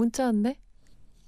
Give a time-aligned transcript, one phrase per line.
[0.00, 0.56] 문자 왔네.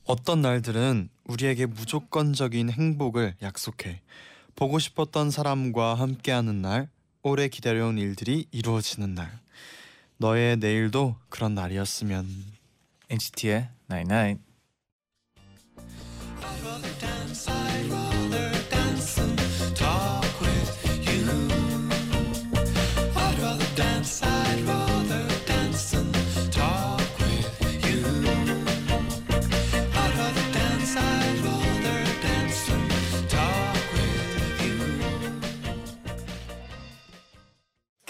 [0.04, 4.00] 어떤 날들은 우리에게 무조건적인 행복을 약속해
[4.56, 6.88] 보고 싶었던 사람과 함께하는 날,
[7.22, 9.30] 오래 기다려온 일들이 이루어지는 날.
[10.16, 12.26] 너의 내일도 그런 날이었으면.
[13.10, 14.38] NCT의 99.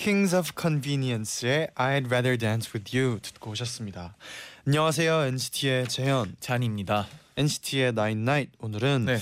[0.02, 4.16] Kings of Convenience의 I'd Rather Dance with You 듣고 오셨습니다.
[4.66, 7.06] 안녕하세요 NCT의 재현, 잔입니다.
[7.36, 8.52] NCT의 Night Night.
[8.60, 9.18] 오늘은 네.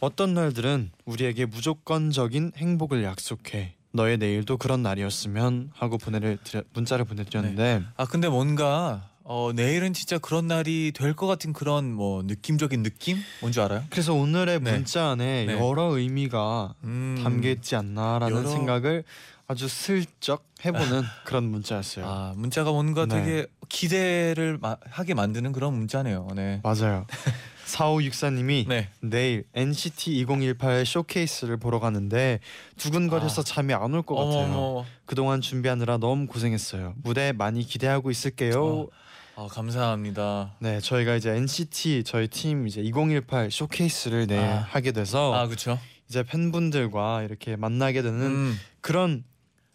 [0.00, 7.82] 어떤 날들은 우리에게 무조건적인 행복을 약속해 너의 내일도 그런 날이었으면 하고 보내를 드려, 문자를 보내드렸는데
[7.96, 13.18] 아 근데 뭔가 어, 내일은 진짜 그런 날이 될 것 같은 그런 뭐 느낌적인 느낌?
[13.40, 13.84] 뭔지 알아요?
[13.88, 14.72] 그래서 오늘의 네.
[14.72, 15.52] 문자 안에 네.
[15.54, 17.20] 여러 의미가 음.
[17.22, 19.04] 담겨 있지 않나라는 여러- 생각을
[19.46, 22.06] 아주 슬쩍 해보는 그런 문자였어요.
[22.06, 23.22] 아 문자가 뭔가 네.
[23.22, 26.28] 되게 기대를 마, 하게 만드는 그런 문자네요.
[26.34, 26.60] 네.
[26.62, 27.06] 맞아요.
[27.66, 28.88] 4564님이 네.
[29.00, 32.40] 내일 NCT 2018 쇼케이스를 보러 가는데
[32.76, 33.44] 두근거려서 아.
[33.44, 34.44] 잠이 안 올 것 같아요.
[34.44, 34.84] 어머.
[35.06, 36.94] 그동안 준비하느라 너무 고생했어요.
[37.02, 38.88] 무대 많이 기대하고 있을게요.
[39.36, 40.54] 아 감사합니다.
[40.60, 44.66] 네, 저희가 이제 NCT 저희 팀 이제 2018 쇼케이스를 내 아.
[44.70, 45.78] 하게 돼서 아 그렇죠.
[46.08, 48.60] 이제 팬분들과 이렇게 만나게 되는 음.
[48.80, 49.24] 그런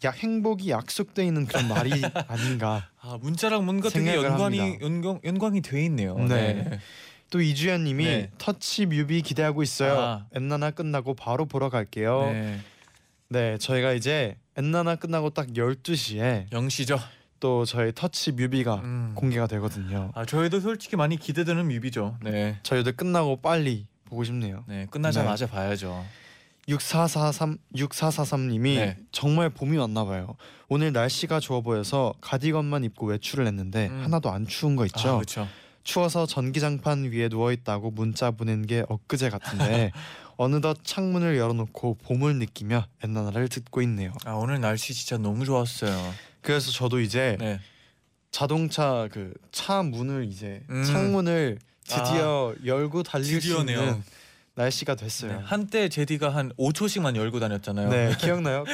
[0.06, 1.92] 야 행복이 약속돼 있는 그런 날이
[2.28, 2.88] 아닌가.
[3.02, 4.86] 아 문자랑 뭔가 되게 생각을 연관이 합니다.
[4.86, 6.18] 연관 연관이 돼 있네요.
[6.18, 6.80] 네.
[7.30, 8.32] 또 이주연님이 네.
[8.38, 10.00] 터치 뮤비 기대하고 있어요.
[10.00, 10.26] 아.
[10.34, 12.32] 엔나나 끝나고 바로 보러 갈게요.
[12.32, 12.60] 네.
[13.28, 13.58] 네.
[13.58, 16.98] 저희가 이제 엔나나 끝나고 딱 12시에 영시죠.
[17.42, 19.12] 또 저희 터치 뮤비가 음.
[19.16, 20.12] 공개가 되거든요.
[20.16, 22.18] 아 저희도 솔직히 많이 기대되는 뮤비죠.
[22.24, 22.58] 네.
[22.64, 24.64] 저희도 끝나고 빨리 보고 싶네요.
[24.68, 26.06] 네 끝나자마자 봐야죠.
[26.70, 28.98] 6443 6443님이 네.
[29.12, 30.36] 정말 봄이 왔나 봐요.
[30.68, 34.04] 오늘 날씨가 좋아 보여서 가디건만 입고 외출을 했는데 음.
[34.04, 35.10] 하나도 안 추운 거 있죠.
[35.10, 35.48] 아, 그렇죠.
[35.84, 39.92] 추워서 전기장판 위에 누워 있다고 문자 보낸 게 엊그제 같은데
[40.38, 44.14] 어느덧 창문을 열어놓고 봄을 느끼며 엔나나를 듣고 있네요.
[44.26, 46.14] 아 오늘 날씨 진짜 너무 좋았어요.
[46.42, 47.60] 그래서 저도 이제 네.
[48.32, 50.84] 자동차 그 차 문을 이제 음.
[50.84, 53.78] 창문을 드디어 열고 달릴 드디어네요.
[53.78, 54.04] 수 있는
[54.60, 55.32] 날씨가 됐어요.
[55.32, 55.40] 네.
[55.42, 57.90] 한때 제디가 한 5초씩만 열고 다녔잖아요.
[57.90, 58.66] 네, 기억나요?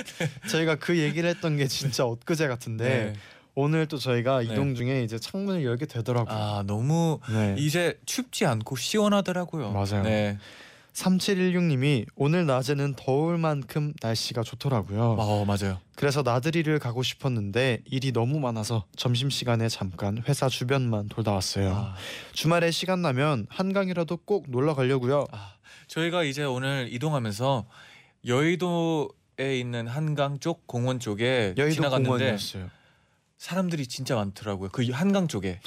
[0.49, 3.13] 저희가 그 얘기를 했던 게 진짜 엊그제 같은데 네.
[3.53, 4.45] 오늘 또 저희가 네.
[4.45, 6.35] 이동 중에 이제 창문을 열게 되더라고요.
[6.35, 7.55] 아 너무 네.
[7.59, 9.71] 이제 춥지 않고 시원하더라고요.
[9.71, 10.01] 맞아요.
[10.03, 10.39] 네.
[10.93, 15.17] 3716님이 오늘 낮에는 더울 만큼 날씨가 좋더라고요.
[15.19, 15.77] 어 맞아요.
[15.95, 21.73] 그래서 나들이를 가고 싶었는데 일이 너무 많아서 점심 시간에 잠깐 회사 주변만 돌다 왔어요.
[21.75, 21.95] 아,
[22.33, 25.27] 주말에 시간 나면 한강이라도 꼭 놀러 가려고요.
[25.31, 25.54] 아,
[25.87, 27.65] 저희가 이제 오늘 이동하면서
[28.25, 32.69] 여의도에 있는 한강 쪽 공원 쪽에 여의도 지나갔는데 공원이었어요.
[33.37, 34.69] 사람들이 진짜 많더라고요.
[34.69, 35.59] 그 한강 쪽에.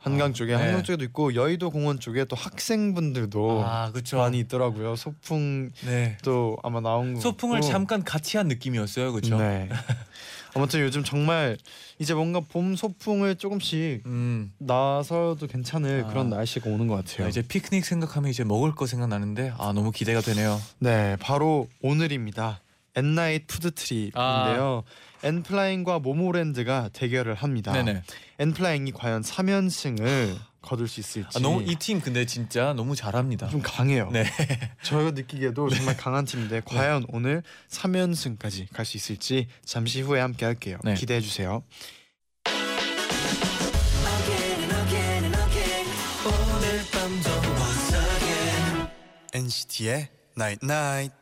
[0.00, 0.62] 한강 아, 쪽에 네.
[0.62, 4.16] 한강 쪽에도 있고 여의도 공원 쪽에 또 학생분들도 아 그렇죠.
[4.16, 4.96] 많이 있더라고요.
[4.96, 6.16] 소풍도 네.
[6.62, 7.20] 아마 나온 거.
[7.20, 7.70] 소풍을 같고.
[7.70, 9.12] 잠깐 같이 한 느낌이었어요.
[9.12, 9.36] 그렇죠.
[9.36, 9.68] 네.
[10.56, 11.58] 아무튼 요즘 정말
[11.98, 14.52] 이제 뭔가 봄 소풍을 조금씩 음.
[14.58, 16.08] 나서도 괜찮을 아.
[16.08, 17.26] 그런 날씨가 오는 것 같아요.
[17.26, 20.58] 아, 이제 피크닉 생각하면 이제 먹을 거 생각나는데 아 너무 기대가 되네요.
[20.78, 22.62] 네, 바로 오늘입니다.
[22.96, 24.82] 엔나잇 food trip인데요.
[25.22, 27.72] 엔플라잉과 모모랜드가 대결을 합니다.
[27.72, 27.74] 아.
[27.82, 28.02] 네네.
[28.38, 33.48] 엔플라잉이 과연 3연승을 거둘 수 있을지 아, 너무 이 팀 근데 진짜 너무 잘합니다.
[33.48, 34.10] 좀 강해요.
[34.12, 34.24] 네.
[34.82, 40.78] 저희가 느끼기에도 정말 강한 팀인데 과연 오늘 3연승까지 갈 수 있을지 잠시 후에 함께 할게요.
[40.84, 40.94] 네.
[40.94, 41.62] 기대해 주세요.
[49.32, 51.14] NCT의 Night Night.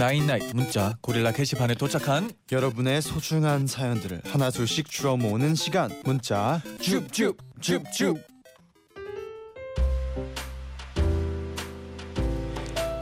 [0.00, 7.36] 나인나잇 문자 고릴라 게시판에 도착한 여러분의 소중한 사연들을 하나 둘씩 주워 모으는 시간 문자 줍줍
[7.60, 8.16] 줍줍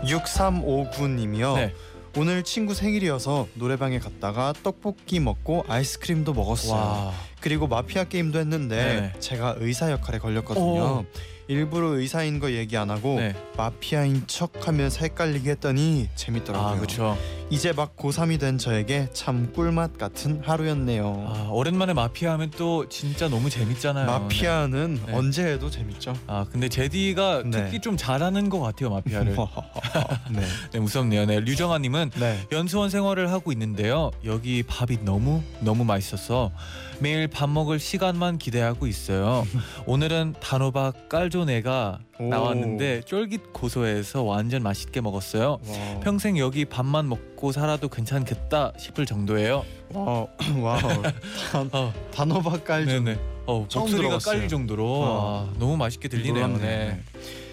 [0.03, 1.75] 6359님이요 네.
[2.17, 6.73] 오늘 친구 생일이어서 노래방에 갔다가 떡볶이 먹고 아이스크림도 먹었어요.
[6.73, 7.13] 와.
[7.41, 9.21] 그리고 마피아 게임도 했는데 네.
[9.21, 10.65] 제가 의사 역할에 걸렸거든요.
[10.65, 11.07] 오.
[11.49, 13.35] 일부러 의사인 거 얘기 안 하고 네.
[13.57, 16.69] 마피아인 척하면서 헷갈리게 했더니 재밌더라고요.
[16.69, 17.17] 아 그렇죠.
[17.51, 21.25] 이제 막 고3이 된 저에게 참 꿀맛 같은 하루였네요.
[21.29, 24.07] 아 오랜만에 마피아 하면 또 진짜 너무 재밌잖아요.
[24.07, 25.13] 마피아는 네.
[25.15, 26.15] 언제 해도 재밌죠.
[26.27, 27.65] 아 근데 제디가 네.
[27.65, 29.35] 특히 좀 잘하는 것 같아요 마피아를.
[30.31, 30.41] 네.
[30.73, 31.25] 네 무섭네요.
[31.25, 32.39] 네 류정아님은 네.
[32.53, 34.11] 연수원 생활을 하고 있는데요.
[34.27, 36.53] 여기 밥이 너무 너무 맛있어서
[37.01, 39.47] 매일 밥 먹을 시간만 기대하고 있어요.
[39.87, 42.25] 오늘은 단호박 깔조네가 오.
[42.25, 45.61] 나왔는데 쫄깃 고소해서 완전 맛있게 먹었어요.
[45.67, 46.01] 와.
[46.01, 49.65] 평생 여기 밥만 먹고 살아도 괜찮겠다 싶을 정도예요.
[49.95, 50.27] 와.
[50.57, 51.03] Wow.
[51.53, 52.91] 단, 어, 단호박 깔죠.
[52.91, 53.17] 네네.
[53.47, 54.35] 어, 처음 목소리가 들어봤어요.
[54.35, 55.49] 깔릴 정도로 어.
[55.49, 56.49] 아, 너무 맛있게 들리네요.
[56.49, 56.89] 놀랍네요.
[56.91, 57.01] 네.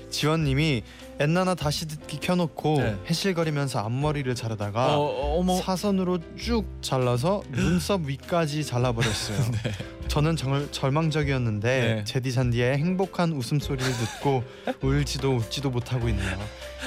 [0.09, 0.81] 지원님이
[1.19, 2.95] 엔나나 다시 듣기 켜놓고 네.
[3.07, 5.55] 해실거리면서 앞머리를 자르다가 어, 어, 어머.
[5.55, 9.37] 사선으로 쭉 잘라서 눈썹 위까지 잘라버렸어요.
[10.15, 12.03] 저는 정말 절망적이었는데 네.
[12.05, 14.45] 제디 잔디의 행복한 웃음소리를 듣고
[14.81, 16.39] 울지도 웃지도 못하고 있네요.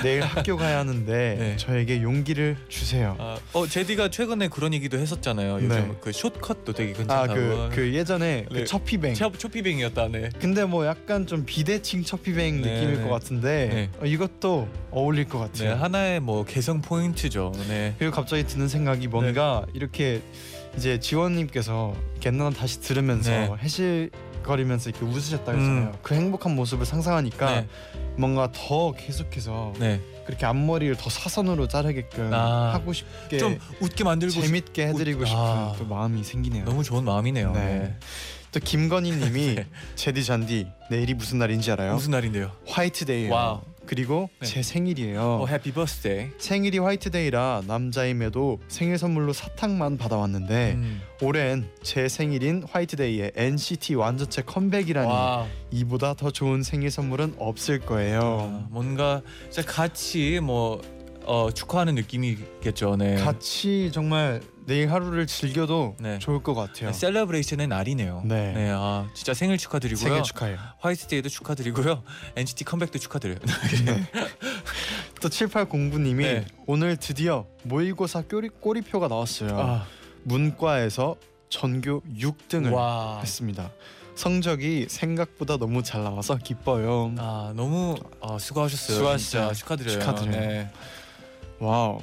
[0.03, 1.57] 내일 학교 가야 하는데 네.
[1.59, 3.17] 저에게 용기를 주세요.
[3.19, 5.57] 아, 어 제디가 최근에 그런 얘기도 했었잖아요.
[5.57, 5.95] 요즘 네.
[6.01, 7.69] 그 숏컷도 되게 아 괜찮다고.
[7.69, 8.61] 그그 예전에 네.
[8.61, 9.13] 그 첫피뱅.
[9.13, 10.09] 초, 초피뱅이었다.
[10.09, 10.31] 네.
[10.41, 13.03] 근데 뭐 약간 좀 비대칭 첫피뱅 네, 느낌일 네.
[13.03, 13.91] 것 같은데 네.
[14.01, 15.85] 어, 이것도 어울릴 것 네, 같아요.
[15.85, 17.53] 하나의 뭐 개성 포인트죠.
[17.69, 17.95] 네.
[17.99, 20.23] 그리고 갑자기 드는 생각이 뭔가 이렇게
[20.79, 23.51] 이제 지원님께서 엔나 다시 들으면서 네.
[23.59, 25.87] 해실거리면서 이렇게 웃으셨다 했잖아요.
[25.89, 25.93] 음.
[26.03, 27.69] 그 행복한 모습을 상상하니까 네.
[28.17, 30.01] 뭔가 더 계속해서 네.
[30.25, 35.27] 그렇게 앞머리를 더 사선으로 자르게끔 아, 하고 싶게 좀 웃게 만들고 싶- 재밌게 해드리고 웃-
[35.27, 35.75] 싶은 아.
[35.77, 36.65] 또 마음이 생기네요.
[36.65, 37.53] 너무 좋은 마음이네요.
[37.53, 37.61] 네.
[37.61, 37.97] 네.
[38.53, 39.67] 또 김건희님이 네.
[39.97, 41.95] 제디 잔디 내일이 무슨 날인지 알아요?
[41.95, 42.53] 무슨 날인데요?
[42.69, 43.63] 화이트데이예요.
[43.89, 44.47] 그리고 네.
[44.47, 45.21] 제 생일이에요.
[45.21, 46.29] 어, happy birthday.
[46.37, 51.01] 생일이 화이트데이라 남자임에도 생일 선물로 사탕만 받아왔는데 음.
[51.23, 55.47] 올해는 제 생일인 화이트데이에 NCT 완전체 컴백이라니 와.
[55.71, 58.21] 이보다 더 좋은 생일 선물은 없을 거예요.
[58.21, 60.83] 아, 뭔가 진짜 같이 뭐
[61.25, 62.97] 어, 축하하는 느낌이겠죠.
[62.97, 63.15] 네.
[63.17, 66.19] 같이 정말 내일 하루를 즐겨도 네.
[66.19, 66.93] 좋을 것 같아요.
[66.93, 68.23] celebration의 날이네요.
[68.27, 68.71] 네.
[68.71, 70.05] 아, 진짜 생일 축하드리고요.
[70.05, 70.59] 생일 축하해요.
[70.81, 72.03] 화이트데이도 축하드리고요.
[72.37, 73.39] NCT 컴백도 축하드려요.
[75.23, 76.47] 또 7809님이 네.
[76.67, 79.59] 오늘 드디어 모의고사 꼬리, 꼬리표가 나왔어요.
[79.59, 79.87] 아,
[80.25, 81.17] 문과에서
[81.49, 83.21] 전교 6등을 와.
[83.21, 83.71] 했습니다.
[84.17, 87.15] 성적이 생각보다 너무 잘 나와서 기뻐요.
[87.19, 88.97] 아 너무 아, 수고하셨어요.
[88.99, 89.55] 수고하셨어요.
[89.55, 89.99] 축하드려요.
[90.01, 90.33] 축하드려요.
[90.33, 90.71] 네.
[91.61, 92.01] Wow.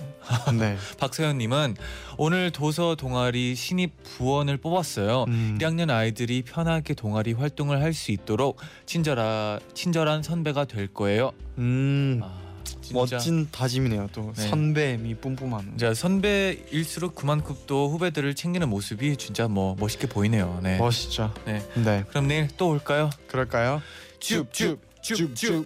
[0.59, 0.75] 네.
[0.99, 1.75] 박서연님은
[2.17, 5.25] 오늘 도서 동아리 신입 부원을 뽑았어요.
[5.27, 5.57] 음.
[5.59, 11.31] 1학년 아이들이 편하게 동아리 활동을 할 수 있도록 친절하, 친절한 선배가 될 거예요.
[11.57, 12.19] 음.
[12.21, 12.37] 아,
[12.81, 14.09] 진짜 멋진 다짐이네요.
[14.11, 14.47] 또 네.
[14.49, 15.69] 선배미 뿜뿜하는.
[15.77, 20.59] 진짜 선배일수록 그만큼 또 후배들을 챙기는 모습이 진짜 뭐 멋있게 보이네요.
[20.61, 20.77] 네.
[20.77, 21.33] 멋있죠.
[21.45, 21.65] 네.
[21.75, 22.03] 네.
[22.09, 23.09] 그럼 내일 또 올까요?
[23.27, 23.81] 그럴까요?
[24.19, 25.53] 쭉, 쭉, 쭉.
[25.53, 25.65] 안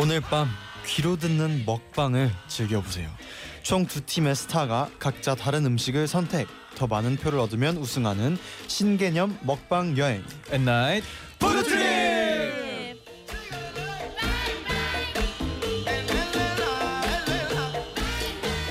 [0.00, 0.48] 오늘 밤
[0.86, 3.10] 귀로 듣는 먹방을 즐겨보세요.
[3.62, 6.48] 총 두 팀의 스타가 각자 다른 음식을 선택.
[6.74, 10.24] 더 많은 표를 얻으면 우승하는 신개념 먹방 여행.
[10.50, 11.06] N night.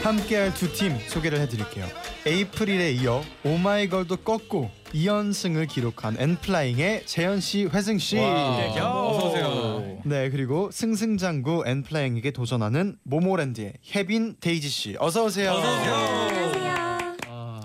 [0.04, 1.88] 함께할 두 팀 소개를 해드릴게요.
[2.26, 8.18] 에이프릴에 이어 오마이걸도 꺾고 2연승을 기록한 엔플라잉의 재현 씨, 회승 씨.
[8.18, 10.02] 와, 어서 오세요.
[10.04, 14.96] 네 그리고 승승장구 엔플라잉에게 도전하는 모모랜드의 혜빈 데이지 씨.
[15.00, 15.52] 어서 오세요.
[15.52, 15.94] 어서 오세요.
[15.94, 17.62] 안녕하세요 아,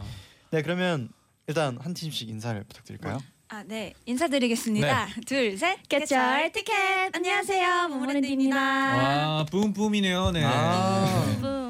[0.50, 1.08] 네 그러면
[1.46, 3.18] 일단 한 팀씩 인사를 부탁드릴까요?
[3.48, 3.92] 아, 네.
[4.06, 5.08] 인사드리겠습니다.
[5.26, 5.78] 둘, 셋.
[5.88, 6.74] Get your ticket.
[7.14, 7.88] 안녕하세요.
[7.88, 8.56] 모모랜드입니다.
[8.56, 10.30] 와, 뿜뿜이네요.
[10.32, 10.42] 네.
[10.44, 11.36] 아.
[11.40, 11.63] 붐.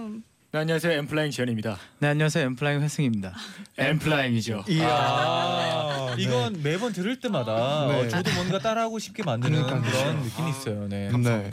[0.55, 0.93] 네, 안녕하세요.
[1.01, 1.77] 엔플라잉 재현입니다.
[1.99, 3.35] 네 안녕하세요 엔플라잉 회승입니다.
[3.77, 4.63] 엔플라잉이죠.
[4.69, 4.89] 이야.
[4.89, 8.03] 아, 이건 매번 들을 때마다 네.
[8.03, 9.91] 어, 저도 뭔가 따라하고 싶게 만드는 그러니까요.
[9.91, 10.87] 그런 느낌이 있어요.
[10.87, 11.11] 네.
[11.11, 11.51] 네.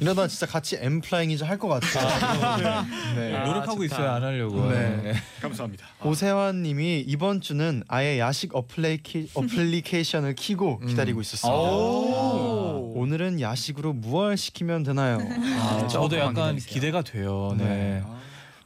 [0.00, 3.16] 이러다 진짜 같이 엔플라잉 is 할것 같아요.
[3.16, 3.36] 네.
[3.36, 3.84] 아, 노력하고 좋다.
[3.84, 4.10] 있어요.
[4.12, 4.70] 안 하려고.
[4.70, 4.96] 네.
[5.02, 5.14] 네.
[5.42, 5.84] 감사합니다.
[6.02, 10.86] 오세환님이 이번 주는 아예 야식 어플리케, 어플리케이션을 키고 음.
[10.86, 11.54] 기다리고 있었습니다.
[11.54, 12.94] 오.
[12.96, 15.18] 오늘은 야식으로 무얼 시키면 되나요?
[15.20, 16.56] 아, 저도 약간.
[16.56, 17.54] 기대가 돼요.
[17.58, 17.64] 네.
[17.66, 18.02] 네.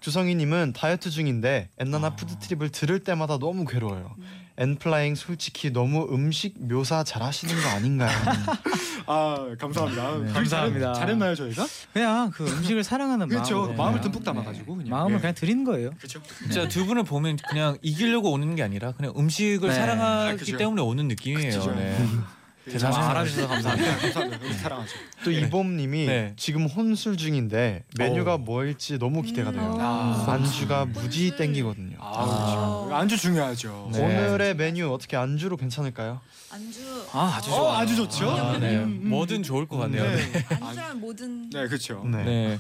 [0.03, 4.15] 주성희님은 다이어트 중인데 N night food trip을 들을 때마다 너무 괴로워요.
[4.59, 8.11] 엔플라잉 솔직히 너무 음식 묘사 잘하시는 거 아닌가요?
[9.07, 10.11] 아 감사합니다.
[10.13, 10.93] 네, 글 감사합니다.
[10.93, 11.67] 잘했, 잘했 나요 저희가?
[11.93, 13.59] 그냥 그 음식을 사랑하는 그렇죠.
[13.61, 14.91] 마음으로 마음을 듬뿍 담아가지고 그냥.
[14.91, 15.21] 마음을 예.
[15.21, 15.91] 그냥 드리는 거예요.
[15.97, 16.21] 그렇죠.
[16.39, 19.75] 진짜 두 분을 보면 그냥 이기려고 오는 게 아니라 그냥 음식을 네.
[19.75, 20.57] 사랑하기 아.
[20.59, 21.59] 때문에 오는 느낌이에요.
[21.59, 21.75] 그죠.
[21.75, 21.97] 네.
[22.65, 23.11] 대단히 대단하세요.
[23.11, 23.97] 알아주셔서 감사합니다.
[23.99, 24.47] 감사합니다.
[24.47, 24.93] 우리 사랑하죠.
[25.25, 26.33] 또 이봄님이 네.
[26.37, 28.39] 지금 혼술 중인데 메뉴가 어.
[28.39, 29.77] 뭐일지 너무 기대가 돼요.
[29.81, 30.25] 아.
[30.29, 31.97] 안주가 무지 땡기거든요.
[31.99, 32.95] 아, 그렇죠.
[32.95, 33.91] 안주 중요하죠.
[33.93, 33.99] 네.
[34.29, 36.21] 오늘의 메뉴 어떻게 안주로 괜찮을까요?
[36.53, 36.81] 안주
[37.13, 37.79] 아 아주 어, 좋아.
[37.79, 38.31] 아주 좋죠.
[38.31, 38.77] 아, 네.
[38.77, 39.09] 음, 음.
[39.11, 40.05] 뭐든 좋을 것 같네요.
[40.05, 40.17] 네.
[40.33, 40.47] 네.
[40.61, 42.05] 안주라면 모든 네, 그렇죠.
[42.05, 42.25] 네.
[42.25, 42.59] 네.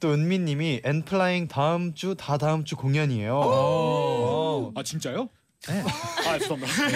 [0.00, 3.34] 또 은미님이 엔플라잉 다음 주 다 다음 주 공연이에요.
[3.36, 4.72] 오.
[4.74, 5.28] 아 진짜요?
[5.68, 5.84] 네.
[6.26, 6.88] 아 죄송합니다.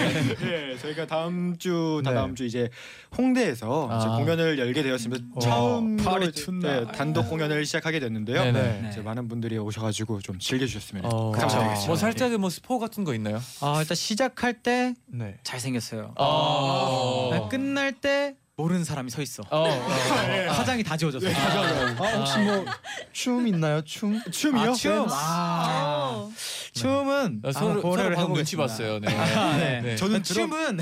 [0.45, 2.15] 네, 저희가 다음 주, 다 네.
[2.17, 2.69] 다음 주 이제
[3.17, 3.97] 홍대에서 아.
[3.97, 5.23] 이제 공연을 열게 되었습니다.
[5.35, 5.39] 어.
[5.39, 6.45] 처음으로 파리 이제.
[6.51, 8.43] 네, 단독 공연을 시작하게 됐는데요.
[8.43, 8.81] 네네.
[8.81, 8.89] 네.
[8.91, 11.87] 이제 많은 분들이 오셔가지고 좀 즐겨주셨으면 어, 감사드리겠습니다.
[11.87, 13.41] 뭐 살짝의 뭐 스포 같은 거 있나요?
[13.61, 15.37] 아 일단 시작할 때 네.
[15.43, 16.13] 잘생겼어요.
[16.17, 17.47] 아.
[17.49, 19.43] 끝날 때 모르는 사람이 서 있어.
[19.51, 19.87] 어, 어.
[20.51, 21.25] 화장이 다 지워졌어.
[21.29, 22.65] 아 혹시 뭐
[23.13, 23.81] 춤 있나요?
[23.83, 24.21] 춤?
[24.31, 24.71] 춤이요?
[24.71, 25.07] 아, 춤.
[25.09, 26.31] 아, 어.
[26.77, 28.55] 춤은 어, 서로 한번 서로 고려를 방금 눈치.
[28.55, 28.99] 봤어요.
[28.99, 29.07] 네.
[29.15, 29.81] 아, 네.
[29.81, 29.95] 네.
[29.95, 30.77] 저는 드럼, 춤은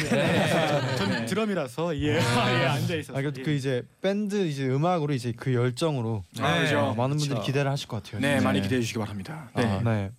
[0.97, 3.17] 저는 드럼이라서 예, 예 앉아 있었어요.
[3.17, 6.79] 아, 그, 그 이제 밴드 이제 음악으로 이제 그 열정으로 아, 그죠.
[6.79, 7.41] 어, 많은 분들이 그쵸.
[7.41, 8.21] 기대를 하실 것 같아요.
[8.21, 8.39] 네.
[8.39, 9.49] 많이 기대해 주시기 바랍니다.
[9.55, 9.63] 네.
[9.63, 10.11] 아, 네.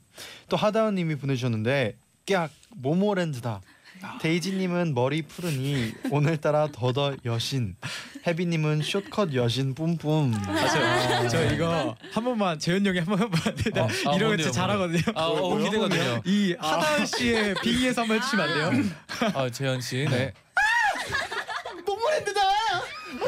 [0.48, 3.60] 또 하다은님이 보내주셨는데 깍 모모랜드다.
[4.20, 7.76] 데이지님은 머리 푸르니 오늘따라 더더 여신.
[8.26, 10.32] 혜비님은 숏컷 여신 뿜뿜.
[10.46, 13.52] 아, 저, 저 이거 한 번만 재현 형이 한번 해봐.
[13.74, 15.02] 나 어, 아, 이런 거 뭔데요, 진짜 잘하거든요.
[15.14, 16.20] 아, 어, 기대가 돼요.
[16.24, 18.84] 이 하다은 씨의 빙의에서 한번 해주시면 안 돼요?
[19.34, 20.06] 아, 재현 씨.
[20.10, 20.32] 네.
[21.86, 22.40] 모모랜드다.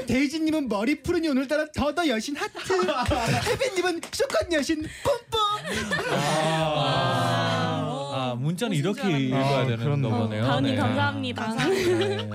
[0.06, 2.52] 데이지님은 머리 푸르니 오늘따라 더더 여신 하트.
[3.50, 5.38] 혜빈님은 쇼컷 여신 뿜뿜.
[6.12, 7.17] 아,
[8.38, 9.24] 문자는 이렇게 줄 알았네.
[9.26, 10.10] 읽어야 아, 되는 그렇네요.
[10.10, 10.44] 거네요.
[10.46, 10.76] 다은이 네.
[10.76, 11.54] 감사합니다.
[11.68, 12.30] 네.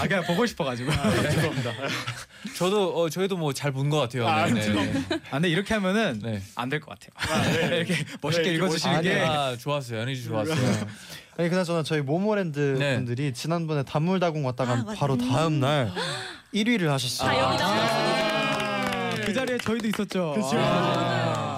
[0.00, 0.90] 아 그냥 보고 싶어가지고.
[2.56, 4.26] 저도 어, 저희도 뭐 잘 본 것 같아요.
[4.26, 4.92] 아, 네, 네.
[5.30, 6.42] 아 근데 이렇게 하면은 네.
[6.54, 7.76] 안 될 것 같아요.
[7.76, 9.20] 이렇게 멋있게 네, 읽어주시는 아니, 게.
[9.20, 10.00] 아, 좋았어요.
[10.00, 10.56] 에너지 좋았어요.
[11.36, 12.96] 아니 그나저나 저희 모모랜드 네.
[12.96, 14.94] 분들이 지난번에 단물다공 왔다가 아.
[14.96, 15.90] 바로 다음 날
[16.54, 17.28] 1위를 하셨어요.
[17.30, 17.66] 다 여기다.
[17.66, 20.32] 아, 그 자리에 저희도 있었죠.
[20.34, 20.50] 그죠.
[20.58, 21.49] 아.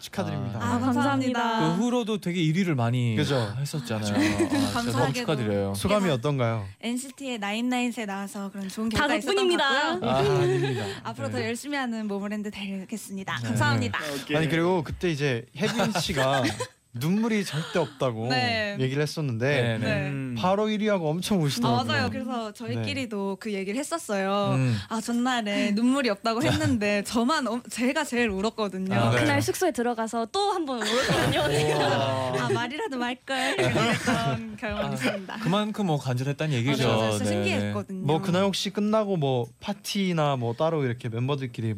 [0.00, 0.58] 축하드립니다.
[0.60, 1.40] 아, 아, 감사합니다.
[1.42, 1.76] 감사합니다.
[1.76, 3.52] 그 후로도 되게 1위를 많이 그죠.
[3.58, 4.14] 했었잖아요.
[4.14, 5.12] 아, 진짜 너무 감사하게도.
[5.20, 5.74] 축하드려요.
[5.74, 6.66] 소감이 어떤가요?
[6.80, 10.00] NCT의 나인나인에 나와서 그런 좋은 다 결과 있었던 것 덕분입니다.
[10.00, 10.10] 같고요.
[10.10, 10.84] 아, 아닙니다.
[11.04, 11.46] 앞으로 더 네.
[11.46, 13.38] 열심히 하는 모모랜드 되겠습니다.
[13.42, 13.48] 네.
[13.48, 13.98] 감사합니다.
[14.34, 16.42] 아니 그리고 그때 이제 혜빈 씨가
[16.98, 18.76] 눈물이 절대 없다고 네.
[18.80, 19.84] 얘기를 했었는데 네, 네.
[19.84, 20.08] 네.
[20.10, 20.34] 음.
[20.38, 21.84] 바로 1위하고 엄청 아, 우시더라고요.
[21.84, 22.10] 맞아요.
[22.10, 24.54] 그래서 저희끼리도 그 얘기를 했었어요.
[24.56, 24.76] 음.
[24.88, 28.94] 아 전날에 눈물이 없다고 했는데 저만 엄- 제가 제일 울었거든요.
[28.94, 29.20] 아, 네.
[29.20, 31.40] 그날 숙소에 들어가서 또 한 번 울었거든요.
[32.40, 35.36] 아 말이라도 말걸 그랬던 경험이 있습니다.
[35.40, 36.86] 그만큼 뭐 간절했다는 얘기죠.
[36.88, 37.10] 맞아요.
[37.12, 38.06] 진짜 네, 신기했거든요.
[38.06, 41.74] 뭐 그날 혹시 끝나고 뭐 파티나 뭐 따로 이렇게 멤버들끼리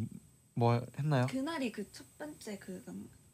[0.55, 1.27] 뭐 했나요?
[1.31, 2.83] 그날이 그 첫 번째 그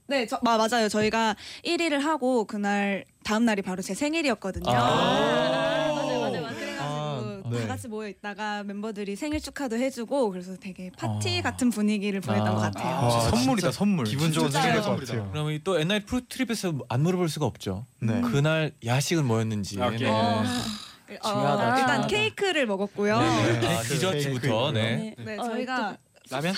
[0.07, 0.89] 네, 저, 마, 맞아요.
[0.89, 1.35] 저희가
[1.65, 4.71] 1위를 하고 그날 다음 날이 바로 제 생일이었거든요.
[4.71, 5.93] 아.
[5.95, 6.55] 맞아요, 맞아요, 맞아요.
[6.55, 7.61] 그래가지고 아, 네.
[7.63, 11.43] 다 같이 모여 있다가 멤버들이 생일 축하도 해주고 그래서 되게 파티 아.
[11.43, 12.55] 같은 분위기를 보냈던 아.
[12.55, 12.95] 것 같아요.
[12.97, 14.05] 아, 선물이다 선물.
[14.05, 15.13] 기분 좋은 것 선물이다.
[15.15, 15.31] 같아요.
[15.33, 17.87] 그러면 또 옛날 프로트립에서 안 물어볼 수가 없죠.
[18.01, 18.21] 네.
[18.21, 19.81] 그날 야식은 뭐였는지.
[19.81, 19.91] 아.
[19.91, 21.19] 네.
[21.23, 22.07] 어, 중요하다, 일단 중요하다.
[22.09, 23.21] 케이크를 먹었고요.
[23.21, 23.75] 네, 네.
[23.75, 24.73] 아, 디저트부터.
[24.73, 25.15] 케이크 네.
[25.19, 25.97] 네, 어, 저희가
[26.31, 26.55] 라면?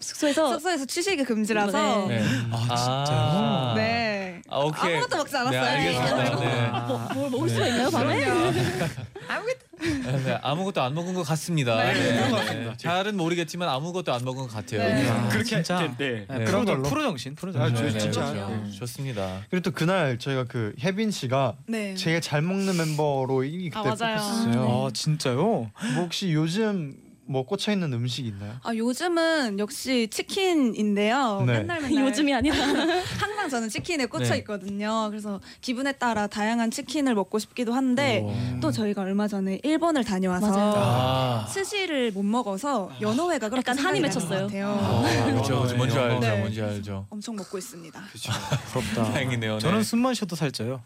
[0.00, 2.24] 숙소에서 숙소에서 취식이 금지라서 네.
[2.50, 4.42] 아, 네.
[4.48, 4.94] 아, 오케이.
[4.96, 5.60] 아무것도 먹지 않았어요.
[5.60, 6.40] 네, 알겠습니다.
[6.40, 6.68] 네.
[6.88, 8.26] 뭐, 뭘 먹을 수가 있나요 밤에?
[10.24, 11.76] 네, 아무것도 안 먹은 것 같습니다.
[11.76, 12.14] 네, 네.
[12.16, 12.44] 그런 것 네.
[12.44, 12.76] 같습니다.
[12.76, 14.80] 잘은 모르겠지만 아무것도 안 먹은 것 같아요.
[14.80, 15.08] 네.
[15.08, 15.78] 아, 그렇게 진짜.
[15.80, 16.26] 네, 네.
[16.28, 16.44] 네, 네.
[16.44, 16.82] 프로, 걸로.
[16.82, 17.76] 프로 정신, 프로 아, 정신.
[17.76, 18.48] 저 네, 진짜 그렇죠.
[18.48, 18.70] 네.
[18.72, 19.42] 좋습니다.
[19.50, 21.94] 그리고 또 그날 저희가 그 혜빈 씨가 네.
[21.94, 24.16] 제일 잘 먹는 멤버로 1위 그때 아, 맞아요.
[24.16, 24.86] 뽑혔어요.
[24.86, 25.36] 아 진짜요?
[25.44, 26.96] 뭐 혹시 요즘
[27.28, 28.54] 뭐 꽂혀 있는 음식 있나요?
[28.62, 31.42] 아 요즘은 역시 치킨인데요.
[31.46, 31.58] 네.
[31.58, 32.56] 맨날 맨날 요즘이 아니라
[33.18, 34.38] 항상 저는 치킨에 꽂혀 네.
[34.38, 35.08] 있거든요.
[35.10, 38.60] 그래서 기분에 따라 다양한 치킨을 먹고 싶기도 한데 오.
[38.60, 40.46] 또 저희가 얼마 전에 일본을 다녀와서.
[40.76, 41.46] 아.
[41.48, 44.48] 스시를 못 먹어서 연어회가 그렇게 약간 한이 맺혔어요.
[44.64, 45.64] 아, 그렇죠.
[45.76, 46.20] 뭔지 알죠.
[46.20, 46.38] 네.
[46.38, 47.06] 뭔지 알죠.
[47.10, 48.00] 엄청 먹고 있습니다.
[48.08, 48.32] 그렇죠.
[48.72, 49.04] 부럽다.
[49.12, 49.54] 다행이네요.
[49.54, 49.58] 네.
[49.58, 50.82] 저는 숨만 쉬어도 살쪄요.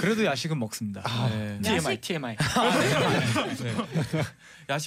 [0.00, 1.02] 그래도 야식은 먹습니다.
[1.30, 1.58] 네.
[1.62, 2.36] TMI, TMI.
[3.62, 3.74] 네.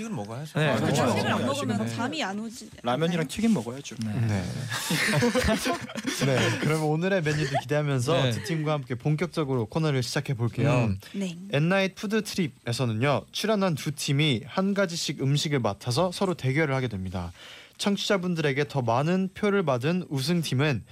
[0.01, 0.59] 야식은 먹어야죠.
[0.59, 1.03] 네, 아, 그렇죠.
[1.03, 1.95] 야식을 안 야식은 먹으면 네.
[1.95, 2.69] 잠이 안 오지.
[2.83, 3.95] 라면이랑 튀김 먹어야죠.
[4.05, 4.13] 네.
[4.27, 4.43] 네.
[6.25, 6.59] 네.
[6.61, 8.31] 그러면 오늘의 메뉴도 기대하면서 네.
[8.31, 10.71] 두 팀과 함께 본격적으로 코너를 시작해 볼게요.
[10.71, 10.99] 음.
[11.13, 11.37] 네.
[11.51, 17.31] N night food trip에서는요 출연한 두 팀이 한 가지씩 음식을 맡아서 서로 대결을 하게 됩니다.
[17.77, 20.83] 청취자분들에게 더 많은 표를 받은 우승 팀은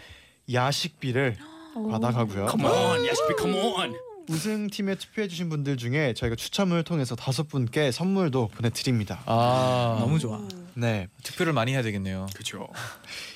[0.51, 1.37] 야식비를
[1.75, 1.89] 오.
[1.89, 2.47] 받아가고요.
[2.47, 4.08] Come on 야식비 come on.
[4.29, 9.21] 우승팀에 투표해주신 분들 중에 저희가 추첨을 통해서 다섯 분께 선물도 보내드립니다.
[9.25, 10.39] 아 너무 좋아.
[10.75, 11.07] 네.
[11.23, 12.27] 투표를 많이 해야 되겠네요.
[12.33, 12.67] 그렇죠.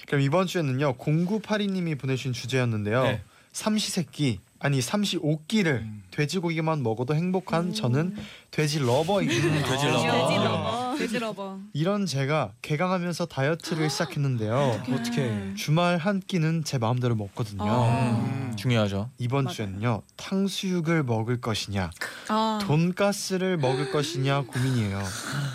[0.07, 3.03] 그럼 이번 주에는요 0982님이 보내주신 주제였는데요.
[3.03, 3.21] 네.
[3.51, 6.03] 삼시세끼 아니 삼시오끼를 음.
[6.11, 8.15] 돼지고기만 먹어도 행복한 저는
[8.49, 9.65] 돼지 lover입니다.
[9.65, 10.01] 돼지 lover.
[10.01, 10.43] 돼지 아.
[10.43, 10.95] lover.
[10.97, 11.59] 돼지 lover.
[11.73, 14.83] 이런 제가 개강하면서 다이어트를 시작했는데요.
[14.89, 15.53] 어떻게?
[15.55, 17.63] 주말 한 끼는 제 마음대로 먹거든요.
[17.65, 19.09] 음, 중요하죠.
[19.17, 19.53] 이번 맞아요.
[19.55, 21.91] 주에는요 탕수육을 먹을 것이냐
[22.29, 22.59] 아.
[22.61, 25.03] 돈가스를 먹을 것이냐 고민이에요.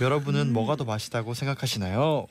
[0.02, 2.26] 여러분은 뭐가 더 맛있다고 생각하시나요?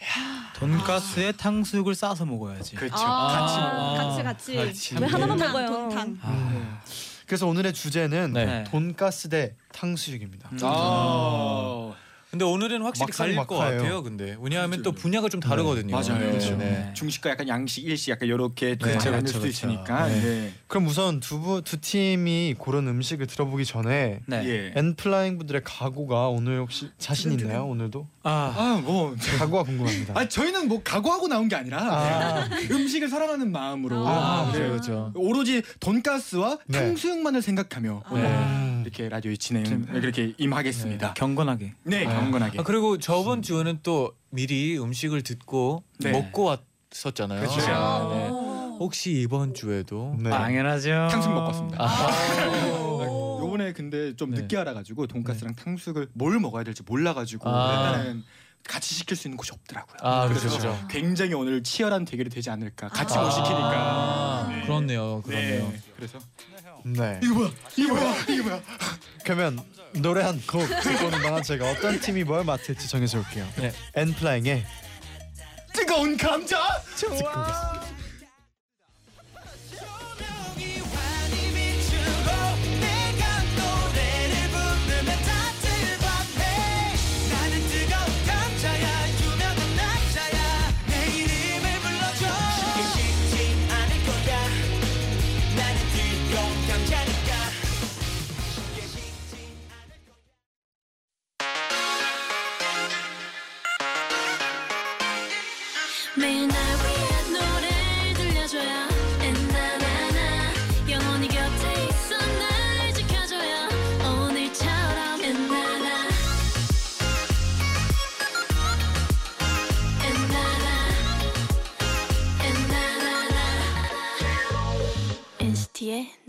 [0.60, 2.76] 돈가스에 탕수육을 싸서 먹어야지.
[2.76, 2.96] 그렇죠.
[2.98, 4.56] 아, 같이 같이 같이.
[4.56, 4.96] 같이.
[5.00, 5.68] 왜 하나만 돈탕, 먹어요?
[5.68, 6.18] 돈탕.
[6.24, 6.82] 아,
[7.28, 8.64] 그래서 오늘의 주제는 네.
[8.64, 10.50] 돈가스 대 탕수육입니다.
[10.64, 11.94] 아.
[12.30, 13.78] 근데 오늘은 확실히 갈릴 것 막하예요.
[13.82, 14.04] 같아요.
[14.04, 15.02] 근데 왜냐하면 또 그렇죠.
[15.02, 15.96] 분야가 좀 다르거든요.
[15.96, 16.20] 맞아요.
[16.38, 16.38] 네.
[16.58, 16.92] 네.
[16.94, 19.68] 중식과 약간 양식, 일식 약간 이렇게 두 네, 가지가 나눌 그렇죠, 수 그렇죠.
[19.68, 20.08] 있으니까.
[20.08, 20.22] 네.
[20.22, 20.54] 네.
[20.68, 24.46] 그럼 우선 두부 두 팀이 고른 음식을 들어보기 전에 네.
[24.46, 24.74] 예.
[24.76, 27.66] 엔플라잉 분들의 각오가 오늘 혹시 자신 있나요?
[27.66, 30.14] 오늘도 아, 아, 뭐 각오가 궁금합니다.
[30.20, 32.50] 아 저희는 뭐 각오하고 나온 게 아니라 아.
[32.50, 32.68] 네.
[32.70, 34.60] 음식을 사랑하는 마음으로 아, 네.
[34.60, 35.14] 그렇죠.
[35.16, 36.78] 오로지 돈가스와 네.
[36.78, 38.77] 탕수육만을 생각하며 아.
[38.88, 38.90] 음.
[38.90, 41.14] 이렇게 라디오 진행 이렇게 임하겠습니다.
[41.14, 41.74] 경건하게.
[41.84, 42.20] 네, 아.
[42.22, 42.60] 경건하게.
[42.60, 46.12] 아, 그리고 저번 주에는 또 미리 음식을 듣고 네.
[46.12, 46.58] 먹고
[46.92, 47.42] 왔었잖아요.
[47.42, 47.60] 그렇죠.
[48.14, 48.30] 네.
[48.30, 48.78] 오.
[48.80, 50.30] 혹시 이번 주에도 네.
[50.30, 51.08] 당연하죠.
[51.12, 51.78] 탕수육 먹고 왔습니다.
[51.84, 52.08] 아.
[53.42, 54.42] 요번에 근데 좀 네.
[54.42, 57.92] 늦게 알아가지고 돈가스랑 탕수육을 뭘 먹어야 될지 몰라가지고 아.
[57.92, 58.24] 일단은
[58.68, 59.98] 같이 시킬 수 있는 곳이 없더라고요.
[60.02, 60.88] 아, 그래서 그렇죠, 그렇죠.
[60.90, 62.90] 굉장히 오늘 치열한 대결이 되지 않을까.
[62.90, 63.24] 같이 아.
[63.24, 63.74] 못 시키니까.
[63.74, 64.62] 아, 네.
[64.64, 65.22] 그렇네요.
[65.22, 65.70] 그렇네요.
[65.70, 65.80] 네.
[65.96, 66.20] 그래서
[66.86, 67.20] 네.
[67.24, 67.52] 이거 뭐야?
[67.76, 68.16] 이거 뭐야?
[68.30, 68.62] 이거 뭐야?
[69.24, 69.60] 그러면
[69.94, 73.48] 노래 한 곡 듣고 오는 동안 제가 어떤 팀이 뭘 맡을지 정해서 올게요.
[73.58, 73.72] 네.
[73.96, 74.66] 엔플라잉의
[75.74, 76.82] 뜨거운 감자.
[76.96, 77.22] 조명이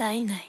[0.09, 0.41] Night night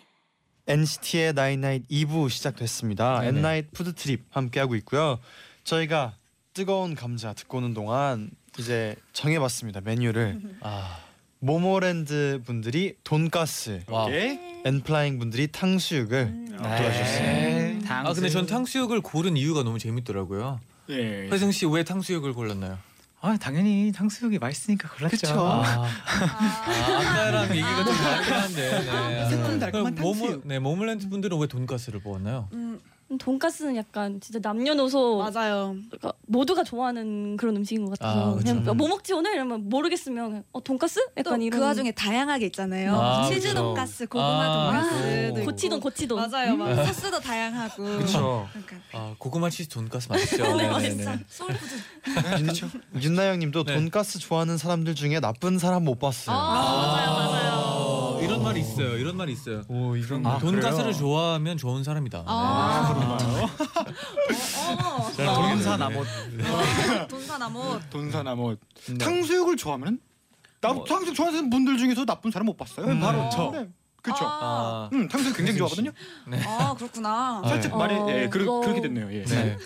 [0.68, 3.20] NCT의 나인나잇 2부 시작됐습니다.
[3.20, 3.38] 네네.
[3.40, 5.20] N night food trip 함께 하고 있고요.
[5.66, 6.14] 저희가
[6.54, 10.98] 뜨거운 감자 듣고 오는 동안 이제 정해봤습니다 메뉴를 아,
[11.40, 14.06] 모모랜드 분들이 돈가스, 와.
[14.06, 14.40] 오케이.
[14.64, 17.22] 엔플라잉 분들이 탕수육을 골라주셨어요.
[17.24, 17.80] 네.
[17.90, 20.62] 아 근데 전 탕수육을 고른 이유가 너무 재밌더라고요.
[20.90, 21.28] 예.
[21.30, 22.78] 회승 씨 왜 탕수육을 골랐나요?
[23.22, 25.18] 아, 당연히 탕수육이 맛있으니까 골랐죠.
[25.18, 25.40] 그쵸.
[25.40, 25.90] 아, 아
[27.00, 28.80] 아까랑 얘기가 좀 다르긴 한데.
[28.80, 29.30] 네.
[29.30, 30.42] 새콤달콤한 그럼 모모, 탕수육.
[30.48, 32.48] 네 모모랜드 분들은 왜 돈가스를 뽑았나요?
[32.54, 32.80] 음,
[33.18, 35.76] 돈가스는 약간 진짜 남녀노소 맞아요.
[35.90, 38.54] 그러니까 모두가 좋아하는 그런 음식인 것 같아서 아, 그쵸.
[38.62, 41.00] 그냥 뭐 먹지 오늘 이러면 모르겠으면 그냥, 어 돈가스?
[41.00, 42.96] 또 약간 이런 그 와중에 다양하게 있잖아요.
[42.96, 43.62] 아, 치즈 그쵸.
[43.62, 45.30] 돈가스, 고구마 아.
[45.30, 45.46] 있고.
[45.46, 46.86] 고치돈 고치돈 맞아요, 맞아요.
[46.86, 47.84] 소스도 다양하고.
[47.84, 48.48] 그렇죠.
[48.52, 50.44] 그러니까 아 고구마 치즈 돈가스 맛있죠.
[50.58, 50.70] 네.
[50.70, 51.12] 맛있어.
[51.28, 51.76] Soul food.
[53.02, 53.76] 윤나영님도 네.
[53.76, 56.36] 돈가스 좋아하는 사람들 중에 나쁜 사람 못 봤어요.
[56.36, 57.69] 맞아요, 맞아요.
[58.20, 58.98] 어, 이런 말이 있어요.
[58.98, 59.62] 이런 말이 있어요.
[59.70, 60.40] 오 이런 아, 거.
[60.40, 60.94] 돈가스를?
[60.94, 62.24] 좋아하면 좋은 사람이다.
[62.26, 63.48] 아,
[65.18, 65.26] 네.
[65.26, 65.78] 돈사 네.
[65.78, 66.08] 나못
[67.10, 67.90] 돈사 나못.
[67.90, 68.98] 돈사 나못 네.
[68.98, 70.00] 탕수육을 좋아하면
[70.62, 70.84] 나 뭐.
[70.84, 72.88] 탕수육 좋아하는 분들 중에서 나쁜 사람 못 봤어요.
[72.88, 73.52] 음, 바로 저.
[73.52, 73.70] 네.
[74.02, 74.26] 그렇죠.
[74.26, 75.92] 아, 아, 음, 탕수육 굉장히 좋아하거든요.
[76.46, 77.42] 아 그렇구나.
[77.44, 77.78] 아, 살짝 네.
[77.78, 78.62] 말이 어, 예, 그러, 어.
[78.62, 79.12] 그렇게 됐네요.
[79.14, 79.24] 예.
[79.26, 79.58] 네.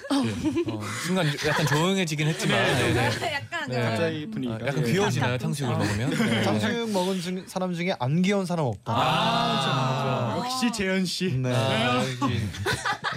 [0.67, 3.33] 어, 순간 약간 조용해지긴 했지만 네, 네.
[3.33, 3.81] 약간 네.
[3.81, 4.91] 갑자기 아, 분위기가 약간 예.
[4.91, 6.09] 귀여워지나요 탕수육을 먹으면?
[6.09, 6.41] 네.
[6.41, 8.93] 탕수육 먹은 중, 사람 중에 안 귀여운 사람 없다.
[8.95, 11.31] 아, 역시 재현 씨.
[11.37, 11.53] 네.
[11.53, 12.41] 아, 여기.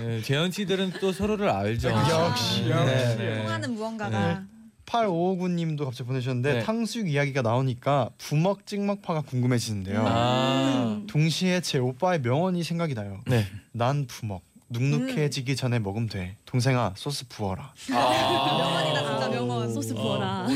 [0.01, 1.89] 네, 재현 씨들은 또 서로를 알죠.
[1.89, 3.17] 역시, 네, 역시.
[3.17, 3.43] 네.
[3.43, 4.45] 통하는 무언가가.
[4.87, 6.63] 8559님도 갑자기 보내셨는데 네.
[6.63, 10.05] 탕수육 이야기가 나오니까 부먹 찍먹파가 궁금해지는데요.
[10.07, 13.21] 아, 동시에 제 오빠의 명언이 생각이 나요.
[13.27, 13.47] 네.
[13.73, 14.43] 난 부먹.
[14.69, 16.37] 눅눅해지기 전에 먹으면 돼.
[16.45, 17.73] 동생아 소스 부어라.
[17.89, 19.73] 명언이다 진짜 명언.
[19.73, 20.47] 소스 부어라.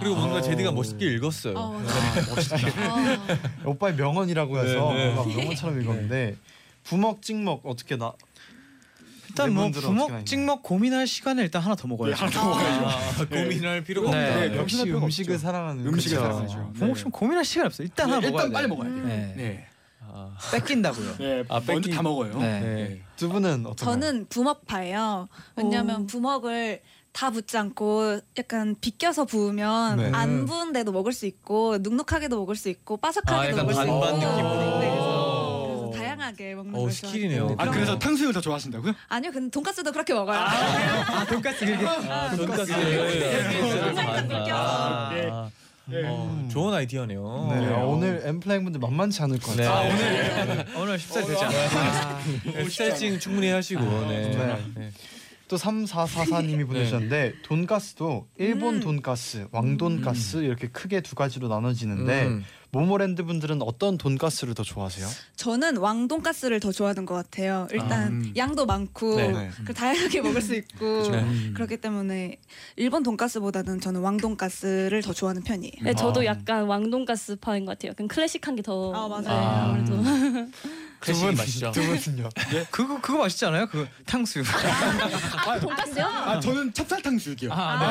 [0.00, 1.54] 그리고 뭔가 제디가 멋있게 읽었어요.
[1.56, 3.64] 어, 네.
[3.64, 5.14] 오빠의 명언이라고 해서 네, 네.
[5.14, 6.36] 뭔가 명언처럼 읽었는데
[6.84, 8.12] 부먹 찍먹 어떻게 나
[9.44, 12.16] 일단 뭐네 부먹 찍먹 고민할 시간을 일단 하나 더 네, 먹어야죠.
[12.24, 12.86] 하나 더 먹어야죠.
[13.22, 14.28] 아, 고민할 필요가 네.
[14.28, 14.40] 없다.
[14.40, 15.38] 네, 역시 음식을 없죠.
[15.46, 16.18] 사랑하는 음식을.
[16.18, 16.70] 사랑하죠.
[16.72, 16.78] 네.
[16.80, 17.84] 부먹 좀 고민할 시간 없어요.
[17.86, 18.52] 일단 하나 네, 먹어야 일단.
[18.52, 19.04] 빨리 먹어야 돼요.
[19.06, 19.34] 네.
[19.36, 19.66] 네.
[20.00, 21.16] 아, 뺏긴다고요.
[21.18, 21.44] 네.
[21.48, 22.38] 아, 먼저 뺏기- 다 먹어요.
[22.38, 22.60] 네.
[22.60, 23.00] 네.
[23.16, 23.76] 두 분은 어떤가요?
[24.00, 25.28] 저는 부먹파예요.
[25.56, 26.06] 왜냐하면 오.
[26.06, 26.80] 부먹을
[27.12, 30.10] 다 붓지 않고 약간 비껴서 부으면 네.
[30.12, 35.05] 안 부은데도 먹을 수 있고 눅눅하게도 먹을 수 있고 바삭하게도 아, 먹을 수 있고
[36.16, 37.38] 다양하게 먹는 어, 걸 스킬이네요.
[37.48, 37.56] 좋아해요.
[37.58, 38.94] 아 그래서 탕수육을 더 좋아하신다고요?
[39.08, 40.38] 아니요, 근데 돈까스도 그렇게 먹어요.
[40.38, 45.28] 아 돈까스 이렇게 아, 돈가스 살짝 아, 네.
[45.30, 45.50] 아,
[45.88, 46.02] 네.
[46.04, 47.48] 어, 좋은 아이디어네요.
[47.52, 47.74] 네, 네.
[47.74, 49.64] 아, 오늘 엠플라잉 분들 만만치 않을 것 네.
[49.64, 49.90] 같아요.
[49.90, 52.18] 아, 오늘 오늘 쉽사리 되지 않아.
[52.44, 54.64] 네, 스트레칭 충분히 하시고 네.
[54.74, 54.90] 네.
[55.48, 55.48] 네.
[55.48, 62.44] 또 3444님이 보내주셨는데 돈가스도 일본 돈가스, 왕돈가스 이렇게 크게 두 가지로 나눠지는데 음.
[62.72, 65.06] 모모랜드 분들은 어떤 돈가스를 더 좋아하세요?
[65.36, 67.68] 저는 왕돈가스를 더 좋아하는 것 같아요.
[67.72, 68.32] 일단 음.
[68.36, 69.28] 양도 많고 네.
[69.32, 69.50] 네.
[69.64, 71.52] 그 다양하게 먹을 수 있고 네.
[71.54, 72.38] 그렇기 때문에
[72.74, 75.76] 일본 돈가스보다는 저는 왕돈가스를 더 좋아하는 편이에요.
[75.84, 76.24] 네, 저도 아.
[76.26, 77.90] 약간 왕돈가스 파인 것 같아요.
[77.90, 78.92] 약간 클래식한 게 더.
[78.92, 79.22] 아, 맞아요.
[79.22, 79.64] 네, 아.
[79.64, 80.02] 아무래도.
[81.06, 81.70] 클래식이 맛있죠.
[81.72, 82.28] 두 분은요?
[82.70, 83.66] 그거 그거 맛있지 않아요?
[83.68, 84.46] 그 탕수육.
[85.60, 86.04] 돈까스요?
[86.04, 87.52] 아 저는 찹쌀 탕수육이요.
[87.52, 87.86] 아, 네.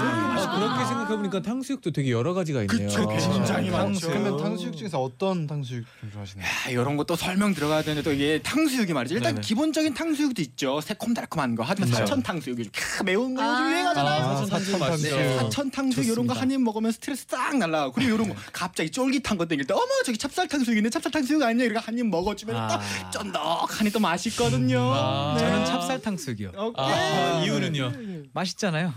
[0.00, 2.88] 아, 그렇게 생각해보니까 탕수육도 되게 여러 가지가 있네요.
[2.88, 4.08] 그쵸, 굉장히 많죠.
[4.08, 6.46] 그러면 탕수육 중에서 어떤 탕수육 좀 좋아하시나요?
[6.66, 9.14] 아, 이런 것도 설명 들어가야 되는데 또 이게 탕수육이 말이죠.
[9.16, 9.46] 일단 네네.
[9.46, 10.80] 기본적인 탕수육도 있죠.
[10.80, 11.62] 새콤달콤한 거.
[11.64, 11.96] 하지만 네.
[11.96, 13.70] 사천 탕수육이 좀 캬, 매운 거 요즘 아.
[13.70, 14.24] 유행하잖아요.
[14.24, 14.80] 아, 사천.
[15.02, 16.34] 네, 사천 탕수육 이런 거.
[16.34, 19.84] 한 입 먹으면 스트레스 싹 날라가고 그리고 이런 거 갑자기 쫄깃한 거 땡길 때 어머
[20.04, 22.68] 저기 찹쌀 탕수육이네 찹쌀 탕수육 아니야 이렇게 한입 먹어주면 아.
[22.68, 24.92] 또 쫀득하니 또 맛있거든요.
[24.94, 25.34] 아.
[25.38, 25.40] 네.
[25.40, 26.48] 저는 찹쌀 탕 수육이요.
[26.56, 26.84] 오케이.
[26.84, 27.92] 아, 이유는요?
[28.32, 28.92] 맛있잖아요.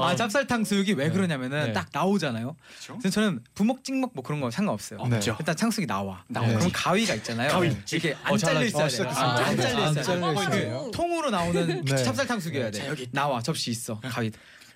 [0.00, 1.72] 아 찹쌀 탕 수육이 왜 그러냐면은 네.
[1.72, 2.56] 딱 나오잖아요.
[2.98, 5.00] 그래서 저는 부먹 찍먹 뭐 그런 거 상관없어요.
[5.00, 5.36] 없죠.
[5.38, 6.24] 일단 탕수육이 나와.
[6.28, 6.54] 나오지.
[6.54, 7.50] 그럼 가위가 있잖아요.
[7.50, 7.76] 가위.
[7.92, 8.88] 이렇게 안 어, 잘려 있어야 어.
[8.88, 9.20] 시작했습니다.
[9.24, 10.32] 아, 안 잘려 안 있어야.
[10.32, 10.84] 있어요.
[10.84, 11.96] 그 통으로 나오는 네.
[12.04, 12.78] 찹쌀 탕 수육이어야 돼.
[12.78, 13.08] 자, 여기.
[13.12, 14.00] 나와 접시 있어.
[14.00, 14.30] 가위.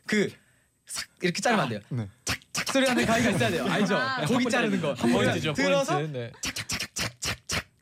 [0.07, 0.31] 그
[0.87, 1.81] 싹 이렇게 자르면 안 돼요.
[1.89, 2.09] 네.
[2.25, 3.67] 착착 소리 하는 가위가 있어야 돼요.
[3.69, 3.99] 알죠?
[4.29, 4.95] 고기 자르는 거.
[4.95, 6.31] 포인트죠, 들어서 포인트.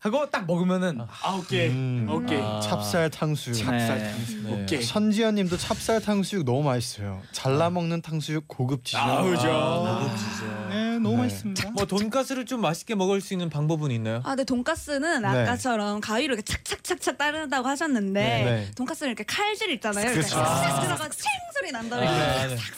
[0.05, 0.11] 네.
[0.11, 1.69] 하고 딱 먹으면은 아 오케이.
[1.69, 2.07] 음.
[2.11, 2.39] 오케이.
[2.41, 2.61] 아.
[2.61, 3.57] 찹쌀 탕수육.
[3.57, 4.11] 찹쌀 네.
[4.13, 4.43] 탕수육.
[4.45, 4.63] 네.
[4.63, 4.83] 오케이.
[4.83, 7.23] 선지현님도 찹쌀 탕수육 너무 맛있어요.
[7.33, 8.99] 잘라 먹는 탕수육 고급지죠.
[8.99, 9.99] 아우죠.
[10.03, 10.67] 고급지죠.
[10.69, 11.23] 네 너무 네.
[11.23, 11.71] 맛있습니다.
[11.71, 14.21] 뭐 돈가스를 좀 맛있게 먹을 수 있는 방법은 있나요?
[14.25, 18.71] 아, 근데 돈가스는 아까처럼 가위로 이렇게 착착착착 따른다고 하셨는데 네.
[18.77, 20.05] 돈가스는 이렇게 칼질 있잖아요.
[20.05, 20.37] 이렇게 그렇죠.
[20.37, 21.25] 싹싹 들어가 칭
[21.57, 22.57] 소리 난 다음에 아, 네.
[22.57, 22.75] 싹싹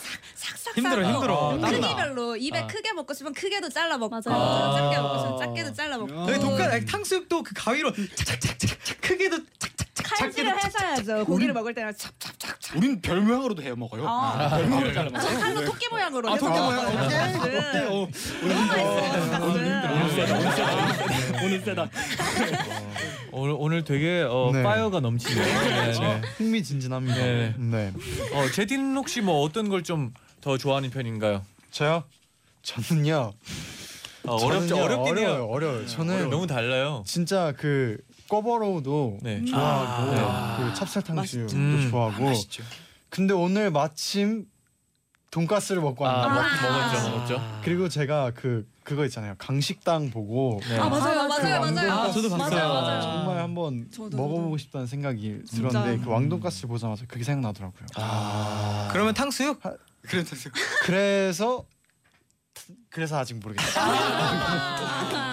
[0.75, 1.59] 힘들어, 싸고 힘들어.
[1.61, 1.71] 땀나.
[1.71, 2.67] 크기별로 입에 아.
[2.67, 4.73] 크게 먹고 싶으면 크게도 잘라 먹고 맞아요.
[4.77, 9.39] 작게 먹고 싶으면 작게도 잘라 먹고 여기 돈가 탕수육도 그 가위로 착착착착 크게도
[10.03, 11.25] 칼질을 해서야죠.
[11.25, 12.79] 고기를 먹을 때는 찹찹찹찹.
[12.79, 14.07] 우린 별 모양으로도 해 먹어요.
[14.09, 15.41] 아, 별 모양으로 잘라 먹어요.
[15.41, 16.77] 칼로 토끼 모양으로 아, 해서 토끼 모양.
[16.77, 17.07] 먹어요.
[17.07, 17.81] 오케이.
[17.87, 18.09] 어,
[18.41, 20.27] 너무 맛있어요.
[20.27, 20.63] 돈가스.
[21.45, 21.89] 오늘 세다.
[23.33, 24.63] 오늘 오늘 되게 어, 네.
[24.63, 25.45] Fire가 넘치네요.
[25.45, 26.21] 네, 네.
[26.39, 27.17] 흥미진진합니다.
[27.17, 27.55] 네.
[27.59, 27.93] 네.
[28.33, 30.13] 어, 제디는 혹시 뭐 어떤 걸좀
[30.47, 31.45] 더 좋아하는 편인가요?
[31.73, 32.05] 저요?
[32.63, 33.33] 저는요.
[34.29, 35.29] 어, 어렵죠, 저는요, 어렵긴 해요.
[35.31, 35.47] 어려워요.
[35.51, 35.87] 어려워요.
[35.89, 37.03] 저는 너무 달라요.
[37.05, 39.45] 진짜 그 꺼버로우도 네.
[39.45, 41.89] 좋아하고 아, 그 찹쌀 탕수육도 음.
[41.91, 42.63] 좋아하고 맛있죠.
[43.09, 44.47] 근데 오늘 마침
[45.33, 47.61] 돈가스를 먹고 아, 왔는데 먹, 먹었죠, 먹었죠.
[47.65, 50.79] 그리고 제가 그 그거 있잖아요 강식당 보고 네.
[50.79, 51.93] 아 맞아요, 맞아요, 그 맞아요.
[51.93, 52.69] 아, 저도 맞아요, 봤어요.
[52.69, 53.03] 맞아요.
[53.03, 56.05] 정말 한번 저도, 먹어보고 싶다는 생각이 들었는데 진짜.
[56.05, 57.87] 그 왕돈가스를 보자마자 그게 생각나더라고요.
[57.97, 59.61] 아, 그러면 탕수육?
[60.09, 60.55] 그래 탕수육.
[60.85, 61.67] 그래서
[62.91, 63.85] 그래서 아직 모르겠어요.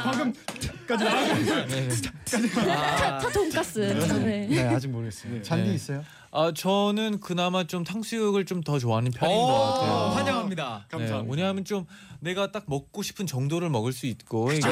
[0.04, 2.50] 방금까지 나왔는데 네, 네.
[2.50, 3.80] 타, 타 돈까스.
[3.80, 4.48] 네.
[4.48, 5.42] 네 아직 모르겠어요.
[5.42, 5.76] 잔디 네.
[5.76, 6.04] 있어요?
[6.36, 9.92] 아 저는 그나마 좀 탕수육을 좀 더 좋아하는 편인 것 같아요.
[9.92, 10.86] 오, 환영합니다.
[10.90, 11.32] 네, 감사합니다.
[11.36, 11.86] 왜냐하면 좀
[12.22, 14.70] 내가 딱 먹고 싶은 정도를 먹을 수 있고 이게 또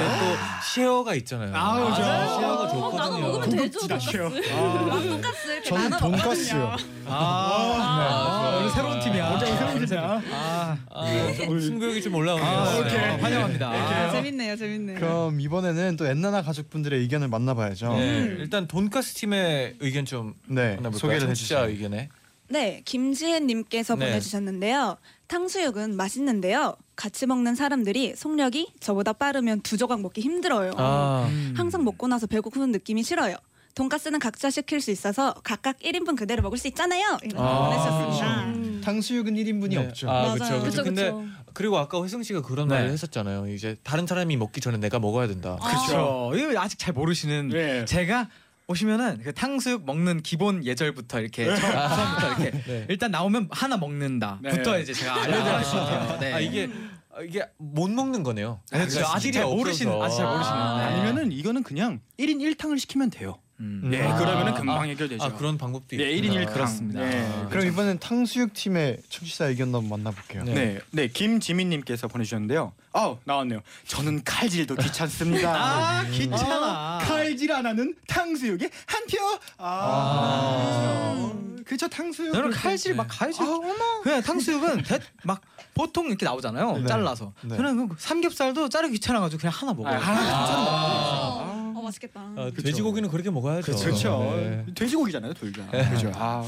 [0.73, 1.53] 시어가 있잖아요.
[1.53, 2.01] 아우, 아, 저-
[2.39, 3.19] 시어가 어, 좋거든요.
[3.27, 3.97] 먹으면 되죠, 고급지다,
[4.29, 4.49] 돈까스.
[4.87, 6.75] 왕돈가스 이렇게 저는 나눠 돈가스요.
[7.07, 9.29] 아, 아, 오늘 새로운 팀이야.
[9.33, 10.21] 오늘 새로운 팀이야.
[10.31, 12.47] 아, 아, 좀 승부욕이 좀 올라오네요.
[12.47, 12.79] 아, 네.
[12.79, 12.97] 오케이.
[13.21, 13.69] 환영합니다.
[13.69, 14.99] 아, 재밌네요, 재밌네요.
[14.99, 17.93] 그럼 이번에는 또 엔나나 가족분들의 의견을 만나봐야죠.
[17.97, 20.91] 네, 네, 일단 돈가스 팀의 의견 좀 만나볼까요?
[20.97, 21.69] 소개를 청취자 해 주세요.
[21.69, 22.09] 의견에.
[22.49, 24.07] 네, 김지혜님께서 네.
[24.07, 24.97] 보내주셨는데요.
[25.27, 26.75] 탕수육은 맛있는데요.
[26.97, 30.73] 같이 먹는 사람들이 속력이 저보다 빠르면 두 조각 먹기 힘들어요.
[30.75, 33.37] 아, 항상 먹고 나서 배고픈 느낌이 싫어요.
[33.75, 37.17] 돈가스는 각자 시킬 수 있어서 각각 1인분 그대로 먹을 수 있잖아요.
[37.23, 38.45] 이렇게 아, 보내주셨습니다.
[38.47, 38.81] 음.
[38.83, 39.77] 탕수육은 1인분이 네.
[39.77, 40.09] 없죠.
[40.09, 40.59] 아, 맞아요.
[40.59, 40.61] 그렇죠.
[40.63, 41.23] 그쵸, 근데 그쵸.
[41.53, 42.75] 그리고 아까 회승 씨가 그런 네.
[42.75, 43.47] 말을 했었잖아요.
[43.47, 45.57] 이제 다른 사람이 먹기 전에 내가 먹어야 된다.
[45.61, 46.31] 그렇죠.
[46.35, 47.85] 이거 아직 잘 모르시는 네.
[47.85, 48.29] 제가
[48.71, 52.85] 오시면은 그 탕수육 먹는 기본 예절부터 이렇게 처음, 처음부터 이렇게 네.
[52.89, 54.81] 일단 나오면 하나 먹는다부터 네.
[54.81, 56.19] 이제 제가 알려드릴 것 같아요.
[56.19, 56.33] 네.
[56.33, 56.69] 아 이게
[57.13, 58.61] 아, 이게 못 먹는 거네요.
[58.69, 58.89] 그렇죠.
[58.95, 60.01] 그러니까 아직 잘 모르시는.
[60.01, 60.57] 아직 잘 모르시는.
[60.57, 60.77] 아.
[60.77, 60.83] 네.
[60.95, 63.37] 아니면은 이거는 그냥 1인 1탕을 시키면 돼요.
[63.61, 63.91] 음.
[63.93, 64.15] 예, 아.
[64.17, 65.23] 그러면은 금방 해결되죠.
[65.23, 66.33] 아 그런 방법도 예, 있구나.
[66.33, 66.53] 1인 1탕.
[66.53, 67.01] 그렇습니다.
[67.01, 67.21] 예.
[67.21, 70.43] 아, 그럼 이번엔 탕수육 팀의 청취자 의견도 한번 만나볼게요.
[70.43, 70.53] 네.
[70.53, 72.73] 네, 네 김지민님께서 보내주셨는데요.
[72.93, 73.61] 아우 나왔네요.
[73.87, 75.53] 저는 칼질도 귀찮습니다.
[75.55, 76.99] 아 귀찮아.
[77.03, 79.17] 칼질 안 하는 탕수육에 한 표.
[79.57, 81.31] 아,
[81.65, 82.33] 그쵸 탕수육.
[82.33, 84.01] 저는 칼질 막 칼질 아, 어머.
[84.03, 85.41] 그냥 탕수육은 대, 막
[85.73, 86.79] 보통 이렇게 나오잖아요.
[86.79, 86.87] 네.
[86.87, 87.33] 잘라서.
[87.41, 87.55] 네.
[87.55, 89.95] 저는 그 삼겹살도 자르기 귀찮아가지고 그냥 하나 먹어요.
[89.95, 91.50] 아, 하나 어, 어,
[91.91, 92.21] 맛있겠다.
[92.21, 93.75] 아, 돼지고기는 그렇게 먹어야죠.
[93.75, 94.19] 그렇죠.
[94.35, 94.65] 네.
[94.73, 95.67] 돼지고기잖아요, 둘 다.
[95.89, 96.11] 그죠.
[96.15, 96.45] 아,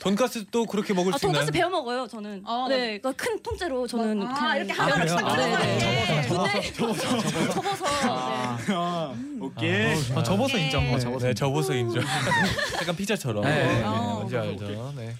[0.00, 1.40] 돈가스도 그렇게 먹을 아 수 있나요?
[1.40, 2.42] 돈가스 배워 먹어요 저는.
[2.44, 5.16] 어, 네, 그큰 통째로 저는 아, 그냥 이렇게 하나를 그래요?
[5.16, 6.22] 딱 네, 네.
[6.22, 7.84] 뜯어서 접어서 접어서 접어서.
[7.84, 8.74] 네.
[8.74, 9.94] 아, 오케이.
[10.14, 10.88] 어, 접어서 인정.
[10.88, 11.26] 어, 네, 접어서.
[11.26, 12.02] 네, 접어서 인정.
[12.80, 13.42] 약간 피자처럼.
[13.44, 13.66] 네.
[13.66, 14.94] 네, 어, 뭔지 알죠.
[14.96, 15.14] 네.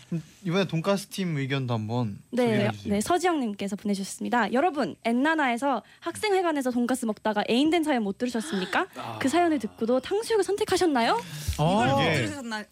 [0.45, 2.93] 이번에 돈가스 팀 의견도 한번 네, 소개해 주세요.
[2.95, 4.53] 네 서지영님께서 보내주셨습니다.
[4.53, 8.87] 여러분 엔나나에서 학생회관에서 돈가스 먹다가 애인된 사연 못 들으셨습니까?
[9.19, 11.21] 그 사연을 듣고도 탕수육을 선택하셨나요?
[11.59, 12.65] 어, 이걸 이게- 들으셨나?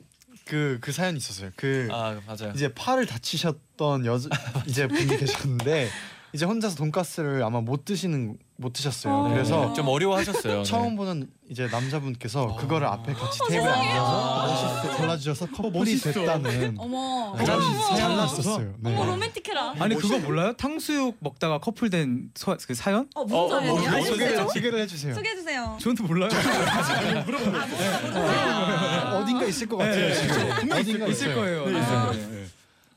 [0.47, 1.51] 그, 그 사연이 있었어요.
[1.57, 2.53] 그 아 맞아요.
[2.55, 4.19] 이제 팔을 다치셨던 여
[4.67, 5.89] 이제 분이 계셨는데
[6.33, 9.13] 이제 혼자서 돈가스를 아마 못 드시는 못 드셨어요.
[9.13, 9.29] 어.
[9.29, 10.57] 그래서 네, 좀 어려워하셨어요.
[10.59, 10.63] 네.
[10.65, 16.13] 처음 보는 이제 남자분께서 그거를 앞에 같이 테이블에 앉아서 멋있게 골라주셔서 커플이 멋있어.
[16.13, 17.35] 됐다는 어머.
[17.37, 17.97] 그런 어머.
[17.97, 18.73] 사연이 있었어요.
[18.79, 18.95] 네.
[18.95, 19.75] 어머 로맨틱해라.
[19.79, 20.55] 아니 그거 몰라요?
[20.57, 23.09] 탕수육 먹다가 커플된 소, 그 사연?
[23.15, 23.71] 어 무슨 어, 사연이야?
[23.73, 24.15] 뭐, 알려주세요.
[24.15, 25.15] 소개를, 소개를 해주세요.
[25.15, 25.79] 소개해 주세요.
[25.81, 26.31] 저도 몰라요.
[29.21, 30.15] 어딘가 있을 것 같아요.
[30.15, 30.73] 지금.
[30.73, 31.35] 어딘가 있을 있어요.
[31.35, 31.67] 거예요.
[31.67, 32.47] 네, 아, 있어요.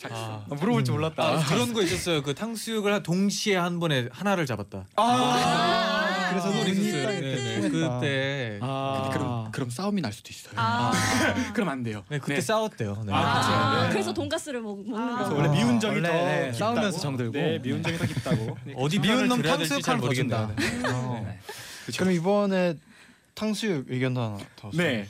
[0.09, 1.23] 아, 아, 물어볼 줄 몰랐다.
[1.23, 2.21] 아, 그런 거 있었어요.
[2.23, 4.85] 그 탕수육을 한 동시에 한 번에 하나를 잡았다.
[4.95, 6.91] 아, 그래서 그거 우리 있었어요.
[6.91, 7.69] 식당에 네, 네.
[7.69, 10.53] 그때 아, 그럼 그럼 싸움이 날 수도 있어요.
[10.55, 10.91] 아.
[11.53, 12.05] 그럼 안 돼요.
[12.07, 12.41] 네, 그때 네.
[12.41, 13.03] 싸웠대요.
[13.05, 13.13] 네.
[13.13, 13.53] 아, 그쵸.
[13.53, 13.89] 아, 네.
[13.89, 15.27] 그래서 돈가스를 먹, 먹는 아.
[15.27, 15.35] 거.
[15.35, 16.57] 원래 미운 정이 원래, 더 네, 깊다고?
[16.57, 17.31] 싸우면서 정들고.
[17.33, 18.57] 네, 미운 정이 더 깊다고.
[18.75, 19.99] 어디 미운 놈 모르겠네요.
[19.99, 20.49] 거진다.
[20.93, 21.25] 어.
[21.25, 21.39] 네.
[21.97, 22.75] 그럼 이번에
[23.35, 24.69] 탕수육 의견도 하나 더.
[24.73, 25.07] 네.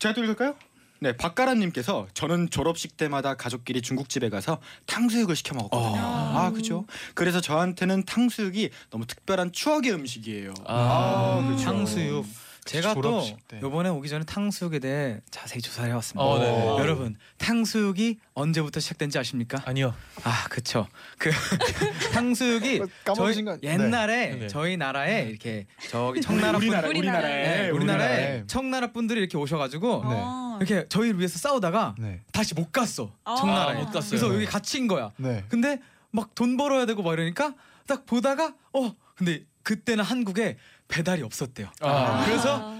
[0.00, 0.54] 제가 또 읽을까요?
[1.00, 6.00] 네, 박가라님께서 저는 졸업식 때마다 가족끼리 중국집에 가서 탕수육을 시켜 먹었거든요.
[6.02, 6.86] 아, 그죠.
[7.14, 10.54] 그래서 저한테는 탕수육이 너무 특별한 추억의 음식이에요.
[10.66, 11.64] 아, 그쵸.
[11.64, 12.26] 탕수육.
[12.64, 13.60] 제가 또 졸업식 때.
[13.62, 16.22] 요번에 오기 전에 탕수육에 대해 자세히 조사를 해왔습니다.
[16.22, 16.66] 어, 네.
[16.78, 19.62] 여러분 탕수육이 언제부터 시작된지 아십니까?
[19.64, 19.94] 아니요.
[20.22, 20.86] 아 그쵸.
[21.16, 21.30] 그
[22.12, 23.72] 탕수육이 까먹으신 저희 거- 네.
[23.72, 24.46] 옛날에 네.
[24.48, 26.90] 저희 나라에 이렇게 저기 청나라 분 우리나라 우리나라에.
[26.90, 27.32] 우리나라에
[27.62, 28.06] 네, 우리나라에.
[28.08, 30.14] 우리나라에 청나라 분들이 이렇게 오셔가지고 네.
[30.58, 30.64] 어.
[30.64, 32.20] 이렇게 저희를 위해서 싸우다가 네.
[32.32, 33.36] 다시 못 갔어 아.
[33.36, 33.76] 청나라에.
[33.80, 34.10] 못 갔어요.
[34.10, 35.10] 그래서 여기 갇힌 거야.
[35.16, 35.44] 네.
[35.48, 37.54] 근데 막 돈 벌어야 되고 막 이러니까
[37.86, 40.56] 딱 보다가 어 근데 그때는 한국에
[40.88, 41.70] 배달이 없었대요.
[41.80, 42.24] 아.
[42.24, 42.74] 그래서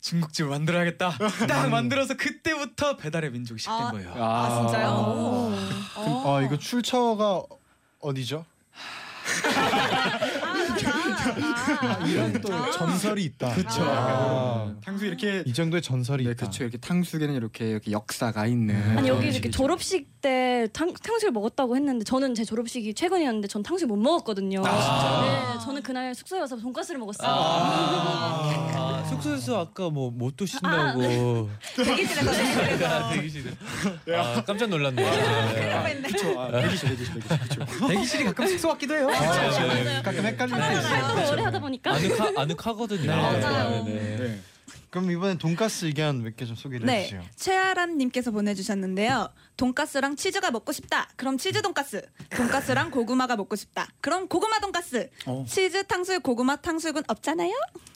[0.00, 1.18] 중국집을 만들어야겠다.
[1.46, 3.90] 딱 만들어서 그때부터 배달의 민족이 시작된 아.
[3.90, 4.14] 거예요.
[4.16, 4.88] 아 진짜요?
[4.88, 5.52] 오.
[5.96, 6.36] 어.
[6.38, 7.42] 아 이거 출처가
[8.00, 8.46] 어디죠?
[11.20, 13.54] 아, 이런 또 전설이 있다.
[13.54, 13.82] 그쵸.
[13.82, 16.36] 아, 탕수육 이렇게 이 정도의 전설이 네, 있다.
[16.40, 16.64] 그렇죠.
[16.64, 18.98] 이렇게 탕수육에는 이렇게, 이렇게 역사가 있는.
[18.98, 19.50] 아니 여기 이렇게.
[19.50, 24.62] 졸업식 때 탕, 탕수육 먹었다고 했는데 저는 제 졸업식이 최근이었는데 전 탕수육 못 먹었거든요.
[24.62, 27.28] 네, 저는 그날 숙소에 와서 돈가스를 먹었어요.
[27.30, 31.48] 아, 숙소에서 아까 뭐 못 드신다고.
[31.76, 32.30] 대기실에서.
[33.12, 33.50] 대기실에.
[34.16, 35.02] 아, 깜짝 놀랐네.
[35.06, 36.38] 아, 그쵸.
[36.40, 37.38] 아, 대기실 대기실 대기실.
[37.38, 37.86] 그쵸.
[37.88, 39.06] 대기실이 가끔 숙소 같기도 해요.
[39.08, 40.02] 네.
[40.02, 41.09] 가끔 때 하나하나 있어요.
[41.14, 41.92] 또 오래 하다 보니까.
[41.94, 43.00] 아늑하 아늑하거든요.
[43.02, 43.06] 네.
[43.16, 43.84] 맞아요.
[43.84, 44.16] 네, 네.
[44.16, 44.40] 네.
[44.90, 47.22] 그럼 이번엔 돈가스 의견 몇 개 좀 소개를 네, 해주세요.
[47.36, 49.28] 최아람님께서 보내주셨는데요.
[49.56, 51.08] 돈가스랑 치즈가 먹고 싶다.
[51.14, 52.02] 그럼 치즈 돈가스.
[52.30, 53.86] 돈가스랑 고구마가 먹고 싶다.
[54.00, 55.08] 그럼 고구마 돈가스.
[55.26, 55.44] 어.
[55.48, 57.52] 치즈 탕수육 고구마 탕수육은 없잖아요.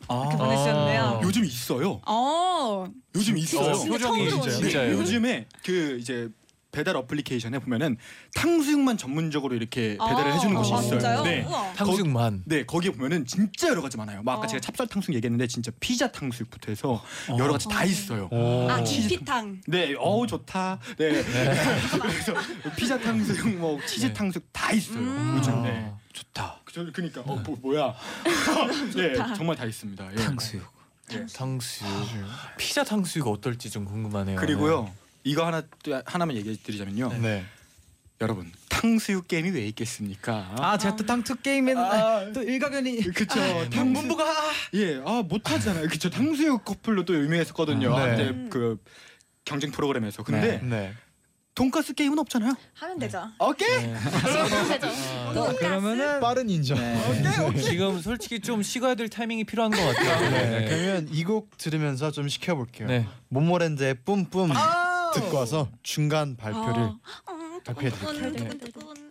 [0.06, 0.20] 아.
[0.22, 1.20] 이렇게 보내주셨는데요.
[1.24, 2.00] 요즘 있어요.
[2.06, 3.74] 어, 요즘 있어요.
[3.74, 4.40] 진짜 표정이 처음?
[4.42, 4.52] 들어보네.
[4.70, 4.92] 진짜요.
[4.92, 6.28] 요즘에 그 이제
[6.74, 7.96] 배달 어플리케이션에 보면은
[8.34, 10.90] 탕수육만 전문적으로 이렇게 배달을 아, 해주는 곳이 아, 있어요.
[10.90, 11.22] 진짜요?
[11.22, 11.44] 네.
[11.44, 11.72] 우와.
[11.74, 12.42] 탕수육만.
[12.46, 14.22] 네 거기에 보면은 진짜 여러 가지 많아요.
[14.22, 14.46] 뭐 아까 어.
[14.46, 17.02] 제가 찹쌀 탕수육 얘기했는데 진짜 피자 탕수육부터 해서
[17.38, 18.28] 여러 가지 다 있어요.
[18.68, 19.60] 아 치즈 깊이탕.
[19.68, 20.80] 네, 어우 좋다.
[20.98, 21.22] 네.
[22.02, 22.34] 그래서
[22.76, 24.98] 피자 탕수육, 뭐 치즈 탕수육 다 있어요.
[24.98, 25.36] 음.
[25.38, 25.62] 요즘.
[25.62, 25.92] 네.
[26.12, 26.60] 좋다.
[26.64, 27.94] 그 그니까 어 뭐, 뭐야?
[28.96, 30.10] 네, 정말 다 있습니다.
[30.12, 30.16] 예.
[30.16, 30.64] 탕수육.
[31.34, 31.90] 탕수육.
[32.56, 34.40] 피자 탕수육 어떨지 좀 궁금하네요.
[34.40, 34.90] 그리고요
[35.24, 37.12] 이거 하나 또 하나만 얘기해 드리자면요.
[37.20, 37.44] 네.
[38.20, 40.54] 여러분 탕수육 게임이 왜 있겠습니까?
[40.58, 42.30] 아 제가 또 탕투 게임에 아.
[42.32, 43.40] 또 일가견이 그쵸.
[43.70, 44.24] 탕 문부가
[44.74, 45.88] 예, 아 못하잖아요.
[45.88, 46.08] 그쵸.
[46.10, 47.90] 탕수육 커플로 또 유명했었거든요.
[47.90, 47.96] 네.
[47.96, 48.78] 한때 그
[49.44, 50.22] 경쟁 프로그램에서.
[50.22, 50.92] 근데 네.
[51.54, 52.52] 돈가스 게임은 없잖아요.
[52.74, 53.28] 하면 되죠.
[53.38, 53.68] 오케이.
[53.68, 54.88] 되죠.
[54.88, 56.76] 아, 그러면은 빠른 인정.
[57.62, 60.30] 지금 솔직히 좀 식어야 될 타이밍이 필요한 것 같아요.
[60.30, 60.64] 네.
[60.68, 62.88] 그러면 이 곡 들으면서 좀 시켜볼게요.
[62.88, 63.06] 네.
[63.28, 64.50] 모모랜드의 뿜뿜
[65.14, 66.98] 듣고 와서 중간 발표를 어.
[67.26, 68.32] 어, 발표해 드릴게요.
[68.32, 69.03] 두근, 두근, 두근.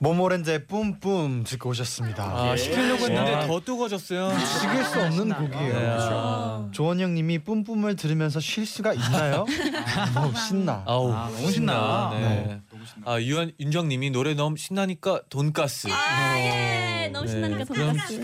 [0.00, 2.22] 모모랜드의 뿜뿜 듣고 오셨습니다.
[2.24, 3.46] 아 시키려고 했는데 와.
[3.46, 4.30] 더 뜨거워졌어요.
[4.38, 5.72] 식을 수 없는 곡이에요.
[5.74, 5.80] 네.
[5.80, 6.68] 그렇죠.
[6.72, 9.44] 조원영님이 뿜뿜을 들으면서 쉴 수가 있나요?
[10.14, 10.84] 너무 신나.
[10.86, 12.10] 아우 아, 너무 신나.
[12.12, 12.60] 네.
[12.70, 13.10] 너무 신나.
[13.10, 15.88] 아 유한 윤정님이 노래 너무 신나니까 돈가스.
[15.90, 18.22] 아 예 너무 네, 신나니까 돈가스.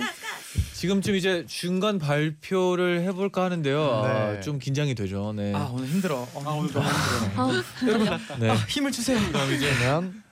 [0.74, 3.82] 지금쯤 이제 중간 발표를 해볼까 하는데요.
[4.04, 4.40] 아, 네.
[4.42, 5.32] 좀 긴장이 되죠.
[5.34, 5.52] 네.
[5.54, 6.18] 아 오늘 힘들어.
[6.34, 8.18] 어, 아 오늘 너무 힘들어.
[8.38, 8.50] 네.
[8.50, 9.18] 아, 힘을 주세요.
[9.32, 9.70] 그럼 이제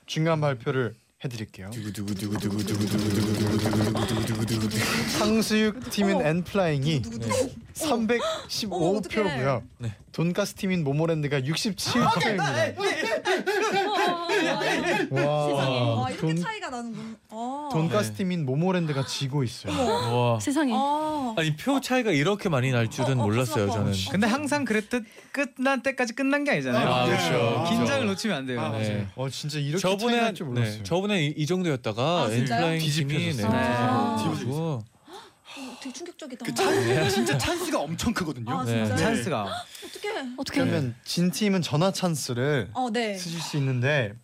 [0.07, 1.71] 중간 발표를 해드릴게요.
[5.19, 7.03] 탕수육 팀인 엔플라잉이
[7.75, 9.63] 315표고요.
[9.79, 9.95] 네.
[10.11, 12.75] 돈가스 팀인 모모랜드가 67표입니다.
[15.11, 17.17] 와, 아 이렇게 돈, 차이가 나는군.
[17.31, 17.69] 어.
[17.73, 18.17] 돈가스 네.
[18.19, 19.73] 팀인 모모랜드가 지고 있어요.
[19.73, 20.41] 와.
[20.41, 20.73] 세상에.
[20.75, 21.35] 어.
[21.37, 23.73] 아니 표 차이가 이렇게 많이 날 줄은 어, 어, 몰랐어요 아파.
[23.75, 23.93] 저는.
[24.11, 26.89] 근데 항상 그랬듯 끝난 때까지 끝난 게 아니잖아요.
[26.89, 27.65] 아, 그렇죠.
[27.69, 28.61] 긴장을 놓치면 안 돼요.
[28.61, 29.07] 아, 네.
[29.15, 30.77] 어 진짜 이렇게 저번에 차이 한- 날줄 몰랐어요.
[30.79, 32.29] 네, 저번에 이, 이 정도였다가 아?
[32.31, 33.51] 엔플라잉 팀이 네, 뒤집혀졌어요.
[33.53, 34.17] 아.
[34.19, 34.53] 뒤집어지고
[35.55, 36.45] 어, 되게 충격적이다.
[36.47, 38.51] 그 찬, 진짜 찬스가 엄청 크거든요.
[38.59, 38.87] 아, 네.
[38.97, 39.43] 찬스가.
[39.87, 40.09] 어떻게?
[40.37, 40.61] 어떻게?
[40.61, 43.17] 그러면 진 팀은 전화 찬스를 어, 네.
[43.17, 44.15] 쓰실 수 있는데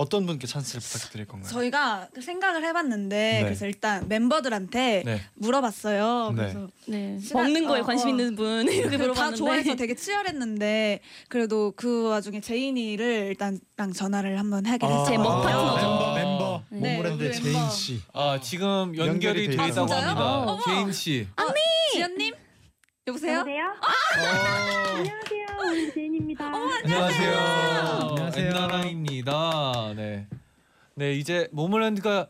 [0.00, 1.50] 어떤 분께 찬스를 부탁드릴 건가요?
[1.52, 3.42] 저희가 그 생각을 해봤는데 네.
[3.44, 5.20] 그래서 일단 멤버들한테 네.
[5.34, 6.30] 물어봤어요.
[6.30, 6.36] 네.
[6.36, 7.18] 그래서 네.
[7.20, 8.10] 시간- 먹는 거에 어, 관심 어.
[8.10, 14.64] 있는 분 이렇게 다 물어봤는데 좋아해서 되게 치열했는데 그래도 그 와중에 제인이를 일단랑 전화를 한번
[14.64, 15.06] 하게 아, 됐어요.
[15.06, 15.86] 제 먹 파트너죠.
[15.86, 16.62] 멤버 멤버.
[16.70, 17.68] 네, 모모랜드 제인 멤버.
[17.68, 18.00] 씨.
[18.14, 19.84] 아 지금 연결이 연결이 돼 있다고 있어요?
[20.00, 20.20] 합니다.
[20.22, 20.58] 아, 어머.
[20.64, 21.28] 제인 씨.
[21.92, 22.32] 제인님
[23.06, 23.40] 여보세요?
[23.40, 23.74] 안녕하세요.
[25.60, 26.19] 오늘 제인입니다.
[26.38, 27.38] 안녕하세요.
[28.10, 28.46] 안녕하세요.
[28.48, 29.94] 엔나나입니다.
[29.96, 30.28] 네.
[30.94, 32.28] 네 이제 모모랜드가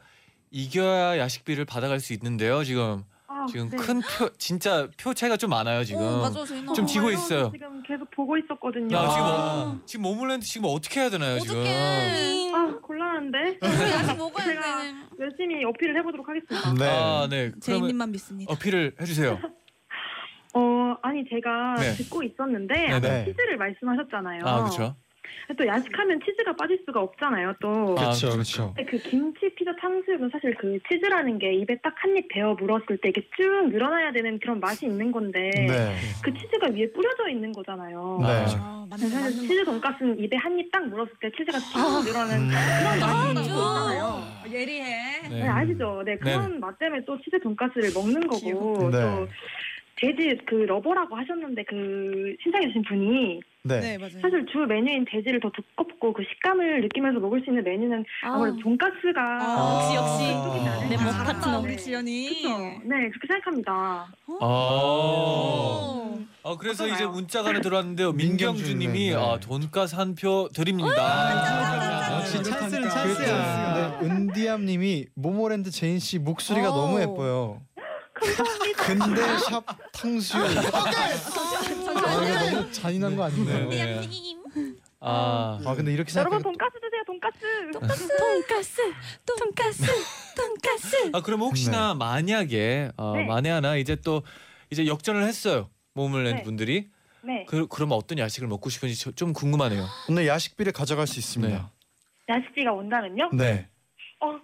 [0.50, 2.64] 이겨야 야식비를 받아갈 수 있는데요.
[2.64, 3.76] 지금 아, 지금 네.
[3.76, 6.00] 큰 표 진짜 표 차이가 좀 많아요 지금.
[6.02, 6.44] 어, 맞아.
[6.74, 7.50] 좀 지고 어, 있어요.
[7.52, 8.96] 지금 계속 보고 있었거든요.
[8.96, 9.64] 야 지금 아.
[9.66, 11.56] 뭐, 지금 모모랜드 지금 어떻게 해야 되나요 지금?
[11.60, 12.52] 어떡해.
[12.54, 13.38] 아 곤란한데.
[13.62, 14.94] 우리 야식 먹어야 제가 돼.
[15.20, 16.72] 열심히 어필을 해보도록 하겠습니다.
[16.74, 16.88] 네.
[16.88, 17.36] 아 네.
[17.50, 18.52] 그러면 제인님만 믿습니다.
[18.52, 19.38] 어필을 해주세요.
[20.54, 21.94] 어 아니 제가 네.
[21.96, 23.24] 듣고 있었는데 네, 아까 네.
[23.24, 24.42] 치즈를 말씀하셨잖아요.
[24.44, 24.96] 아 그렇죠.
[25.58, 27.54] 또 야식하면 치즈가 빠질 수가 없잖아요.
[27.60, 27.94] 또.
[27.98, 28.72] 아, 그렇죠, 그렇죠.
[28.76, 32.98] 근데 그 김치 피자 탕수육은 사실 그 치즈라는 게 입에 딱 한 입 베어 물었을
[32.98, 35.96] 때 이게 쭉 늘어나야 되는 그런 맛이 있는 건데 네.
[36.22, 38.18] 그 치즈가 위에 뿌려져 있는 거잖아요.
[38.22, 38.26] 네.
[38.60, 42.48] 아, 맞는 사실 맞는 치즈 돈가스는 입에 한 입 딱 물었을 때 치즈가 쭉 늘어나는
[42.48, 44.04] 그런 맛이 있는 거잖아요.
[44.04, 45.28] 아, 예리해.
[45.28, 46.02] 네, 아시죠?
[46.04, 49.00] 네, 그런 맛 때문에 또 치즈 돈가스를 먹는 거고 네.
[49.00, 49.26] 또
[49.96, 53.80] 돼지 그 lover라고 하셨는데 그 신청해 주신 분이 네.
[53.80, 54.20] 네 맞아요.
[54.22, 58.56] 사실 주 메뉴인 돼지를 더 두껍고 그 식감을 느끼면서 먹을 수 있는 메뉴는 아 무래도
[58.60, 60.32] 돈가스가 아, 역시, 역시.
[60.44, 60.88] 쪽이지 않을까.
[60.88, 61.60] 내먹 잘한다, 파트너.
[61.60, 62.28] 우리 제인이.
[62.28, 62.48] 그쵸?
[62.84, 63.72] 네, 그렇게 생각합니다.
[64.40, 64.44] 아.
[64.44, 66.18] 오.
[66.42, 66.94] 아 그래서 어떠나요?
[66.94, 68.12] 이제 문자가 하나 들어왔는데요.
[68.16, 69.22] 민경준 민경주님이 네, 네.
[69.22, 72.18] 아, 돈가스 한 표 드립니다.
[72.20, 72.94] 역시 찬스는 그렇죠.
[72.94, 73.98] 찬스야.
[74.00, 76.74] 근데 은디암 님이 모모랜드 제인 씨 목소리가 오.
[76.76, 77.60] 너무 예뻐요.
[78.76, 80.44] 근데 샵 탕수육.
[80.44, 80.90] 아,
[82.24, 83.68] 이거 너무 잔인한 거 아닌가요?
[83.68, 84.36] 네.
[85.02, 87.38] 아, 아 근데 이렇게 여러분 돈가스 드세요, 돈가스.
[88.18, 88.76] 돈가스,
[89.24, 89.82] 돈가스,
[90.36, 91.10] 돈가스.
[91.14, 93.24] 아 그럼 혹시나 만약에 어, 네.
[93.24, 94.22] 만에 하나 이제 또
[94.70, 95.70] 이제 역전을 했어요.
[95.94, 96.42] 모모랜드 네.
[96.42, 96.88] 분들이
[97.22, 99.86] 네, 그 그러면 어떤 야식을 먹고 싶은지 저- 좀 궁금하네요.
[100.08, 101.70] 오늘 야식비를 가져갈 수 있습니다.
[102.28, 103.30] 야식비가 온다면요?
[103.32, 103.68] 네.
[104.20, 104.38] 어,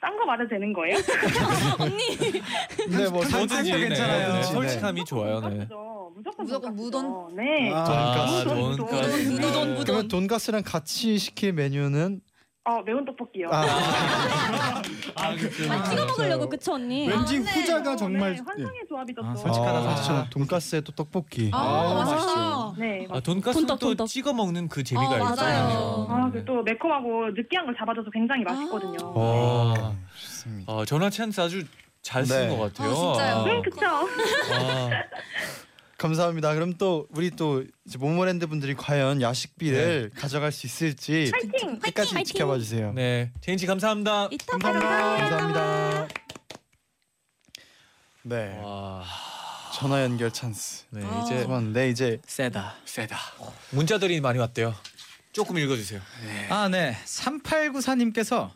[0.00, 0.96] 딴 거 말해도 되는 거예요?
[2.88, 4.28] 네, 뭐 뭐든지 탕수육 괜찮아요.
[4.32, 4.42] 네, 네.
[4.44, 5.40] 솔직함이 좋아요.
[5.40, 5.48] 네.
[5.68, 6.12] 돈가스죠.
[6.16, 7.30] 무조건 무조건 돈가스죠.
[7.36, 7.70] 네.
[7.72, 9.16] 아, 아, 무돈, 돈가스.
[9.16, 9.84] 무돈, 무돈, 무돈.
[9.84, 12.20] 그러면 돈가스랑 같이 시킬 메뉴는
[12.68, 13.48] 어, 매운 떡볶이요.
[13.50, 13.62] 아,
[15.14, 15.72] 아, 그렇죠.
[15.72, 17.08] 아, 찍어 먹으려고 그쵸 언니?
[17.08, 17.50] 왠지 네.
[17.50, 19.22] 후자가 정말 네, 환상의 조합이죠.
[19.24, 19.38] 아, 또.
[19.40, 20.30] 솔직하다, 아, 솔직하다.
[20.30, 21.50] 돈가스에 또 떡볶이.
[21.54, 22.74] 아, 맛있죠.
[22.78, 23.06] 네.
[23.10, 24.06] 아, 돈가스 돈떡, 또 돈떡.
[24.08, 25.64] 찍어 먹는 그 재미가 어, 있잖아요.
[25.64, 26.06] 맞아요.
[26.10, 28.98] 아, 그또 매콤하고 느끼한 걸 잡아줘서 굉장히 맛있거든요.
[29.14, 30.70] 오, 아, 좋습니다.
[30.70, 31.64] 아, 전화 찬스 아주
[32.02, 32.54] 잘 쓴 네.
[32.56, 32.90] 것 같아요.
[32.90, 33.44] 아, 진짜요?
[33.44, 33.86] 네, 그쵸.
[33.86, 34.90] 아,
[35.98, 36.54] 감사합니다.
[36.54, 40.20] 그럼 또 우리 또 이제 모모랜드 분들이 과연 야식비를 네.
[40.20, 41.78] 가져갈 수 있을지 파이팅!
[41.80, 42.24] 끝까지 파이팅!
[42.24, 42.92] 지켜봐 주세요.
[42.92, 44.28] 네, 제인 씨 감사합니다.
[44.30, 46.08] 이따 감사합니다.
[48.22, 49.04] 네, 와,
[49.74, 50.84] 전화 연결 찬스.
[50.90, 51.24] 네 아.
[51.24, 52.76] 이제 네 이제 세다.
[52.84, 53.18] 세다.
[53.70, 54.74] 문자들이 많이 왔대요.
[55.32, 56.00] 조금 읽어주세요.
[56.48, 56.96] 아, 네.
[57.04, 58.50] 3894님께서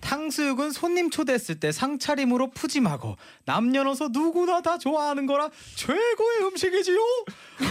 [0.00, 6.98] 탕수육은 손님 초대했을 때 상차림으로 푸짐하고 남녀노소 누구나 다 좋아하는 거라 최고의 음식이지요.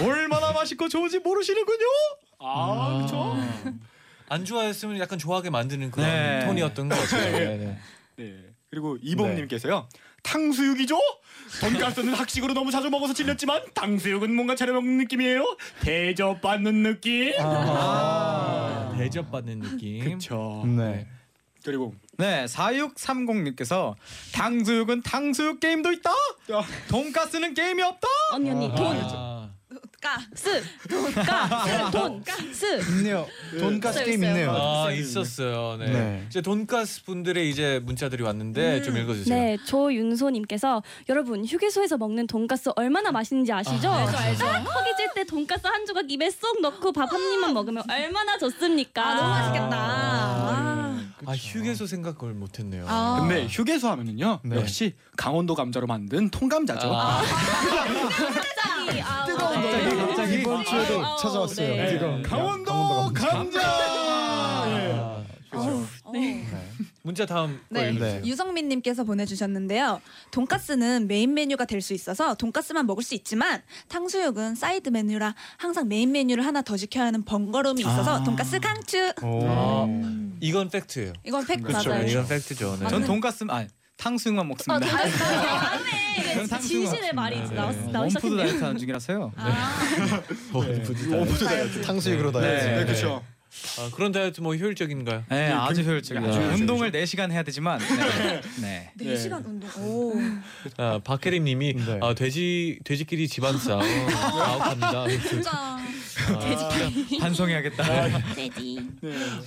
[0.03, 1.85] 얼마나 맛있고 좋은지 모르시는군요.
[2.39, 3.37] 아, 그렇죠.
[4.29, 6.45] 안 좋아했으면 약간 좋아하게 만드는 그런 네.
[6.45, 7.31] 톤이었던 것 같아요.
[7.31, 7.79] 네, 네.
[8.17, 8.35] 네.
[8.69, 9.87] 그리고 이범님께서요.
[10.23, 10.99] 탕수육이죠?
[11.61, 15.57] 돈가스는 학식으로 너무 자주 먹어서 질렸지만 탕수육은 뭔가 차려 먹는 느낌이에요.
[15.79, 17.33] 대접받는 느낌.
[17.39, 20.03] 아, 대접받는 느낌.
[20.03, 20.63] 그렇죠.
[20.65, 21.07] 네.
[21.67, 23.95] 그리고 네, 4630님께서
[24.33, 26.09] 탕수육은 탕수육 게임도 있다.
[26.87, 28.07] 돈가스는 게임이 없다.
[28.31, 29.49] 언니 언니 돈 아,
[30.01, 33.27] 가스 돈가스 돈가스 있네요.
[33.59, 34.29] 돈가스 게임 있어요.
[34.31, 34.51] 있네요.
[34.55, 35.75] 아 있었어요.
[35.77, 35.91] 네.
[35.91, 36.25] 네.
[36.29, 39.35] 이제 돈가스 분들의 이제 문자들이 왔는데 좀 읽어주세요.
[39.37, 43.91] 네, 조윤소님께서 여러분 휴게소에서 먹는 돈가스 얼마나 맛있는지 아시죠?
[43.91, 44.45] 알죠, 알죠.
[44.45, 49.05] 허기 질때 돈가스 한 조각 입에 쏙 넣고 밥 한 입만 먹으면 얼마나 좋습니까?
[49.05, 49.77] 아 너무 맛있겠다.
[49.77, 50.76] 아.
[51.27, 52.85] 아 휴게소 생각 그걸 못했네요.
[52.87, 53.17] 아.
[53.19, 54.55] 근데 휴게소 하면은요 네.
[54.55, 56.89] 역시 강원도 감자로 만든 통감자죠.
[56.89, 59.89] 아, 갑자기 아, 뜨거운 네.
[59.89, 60.05] 노래.
[60.07, 61.67] 갑자기 이번 주에도 아우, 찾아왔어요.
[61.67, 61.87] 네.
[61.89, 63.59] 뜨거운 강원도 감자.
[63.61, 65.85] 아, 그렇죠.
[66.13, 66.47] 네.
[67.07, 67.91] 문자 다음 거 네.
[67.91, 68.21] 읽어주세요.
[68.25, 70.01] 유성민님께서 보내주셨는데요.
[70.31, 76.11] 돈가스는 메인 메뉴가 될 수 있어서 돈가스만 먹을 수 있지만 탕수육은 사이드 메뉴라 항상 메인
[76.11, 78.23] 메뉴를 하나 더 시켜야 하는 번거로움이 있어서 아.
[78.25, 79.13] 돈가스 강추.
[79.21, 79.87] 아,
[80.41, 81.13] 이건 팩트예요.
[81.23, 81.89] 이건 팩트 그렇죠.
[81.91, 82.07] 맞아요.
[82.07, 82.77] 이건 팩트죠.
[82.81, 82.89] 네.
[82.89, 84.85] 전 돈가스 아 탕수육만 어, 먹습니다.
[84.85, 87.61] 돈가스 저는 안에 탕수육 진실의 말이 먹습니다.
[87.61, 87.91] 나왔 네.
[87.93, 88.37] 나오기 원푸드.
[88.37, 89.31] 다이어트 하는 중이라서요.
[89.37, 89.79] 아,
[91.85, 92.47] 탕수육으로 다 네.
[92.47, 92.67] 해야지.
[92.67, 93.23] 네, 그렇죠.
[93.79, 95.23] 아, 그런 다이어트 뭐 효율적인가요?
[95.29, 96.29] 네, 아주 효율적이에요.
[96.29, 98.41] 아주 운동을 4시간 해야 되지만 네.
[98.61, 98.91] 네.
[98.95, 99.69] 네 시간 운동.
[99.79, 100.13] 오.
[100.77, 101.99] 아, 박혜림 님이 네.
[102.01, 105.07] 아, 돼지 돼지끼리 집안 싸움 가혹합니다.
[105.27, 105.51] 진짜.
[105.53, 105.79] 아,
[107.19, 108.33] 반성해야겠다.
[108.35, 108.89] 돼지.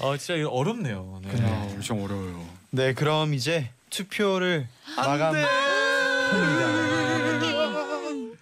[0.01, 1.21] 아 진짜 이거 어렵네요.
[1.25, 1.43] 네.
[1.43, 2.47] 아, 엄청 어려워요.
[2.71, 5.49] 네, 그럼 이제 투표를 마감합니다.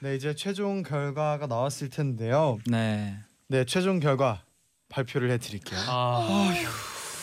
[0.01, 2.59] 네, 이제 최종 결과가 나왔을 텐데요.
[2.67, 3.17] 네.
[3.49, 4.43] 네, 최종 결과
[4.89, 5.79] 발표를 해드릴게요.
[5.87, 6.53] 아,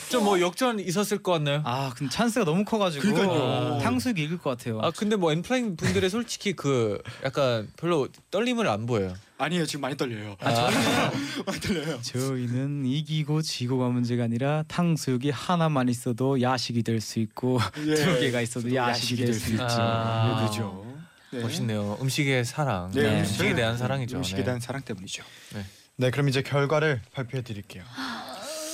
[0.09, 1.61] 좀뭐 역전 있었을 것 같나요?
[1.65, 3.79] 아, 근데 찬스가 너무 커가지고 그러니까요.
[3.81, 4.79] 탕수육이 이길 것 같아요.
[4.81, 9.15] 아 근데 뭐 엔플라잉 분들의 솔직히 그 약간 별로 떨림을 안 보여요.
[9.39, 10.35] 아니에요, 지금 많이 떨려요.
[10.39, 10.51] 아,
[11.45, 11.99] 많이 떨려요.
[12.03, 17.95] 저희는 이기고 지고가 문제가 아니라 탕수육이 하나만 있어도 야식이 될 수 있고 예.
[17.95, 19.65] 두 개가 있어도 야식이 될수 있죠.
[19.67, 20.85] 아, 그죠.
[21.31, 21.41] 네.
[21.41, 21.97] 멋있네요.
[21.99, 24.17] 음식의 사랑, 네, 음식에 대한 사랑이죠.
[24.17, 24.43] 음식에 네.
[24.45, 25.23] 대한 사랑 때문이죠.
[25.55, 25.65] 네,
[25.97, 27.83] 그럼 이제 결과를 발표해 드릴게요.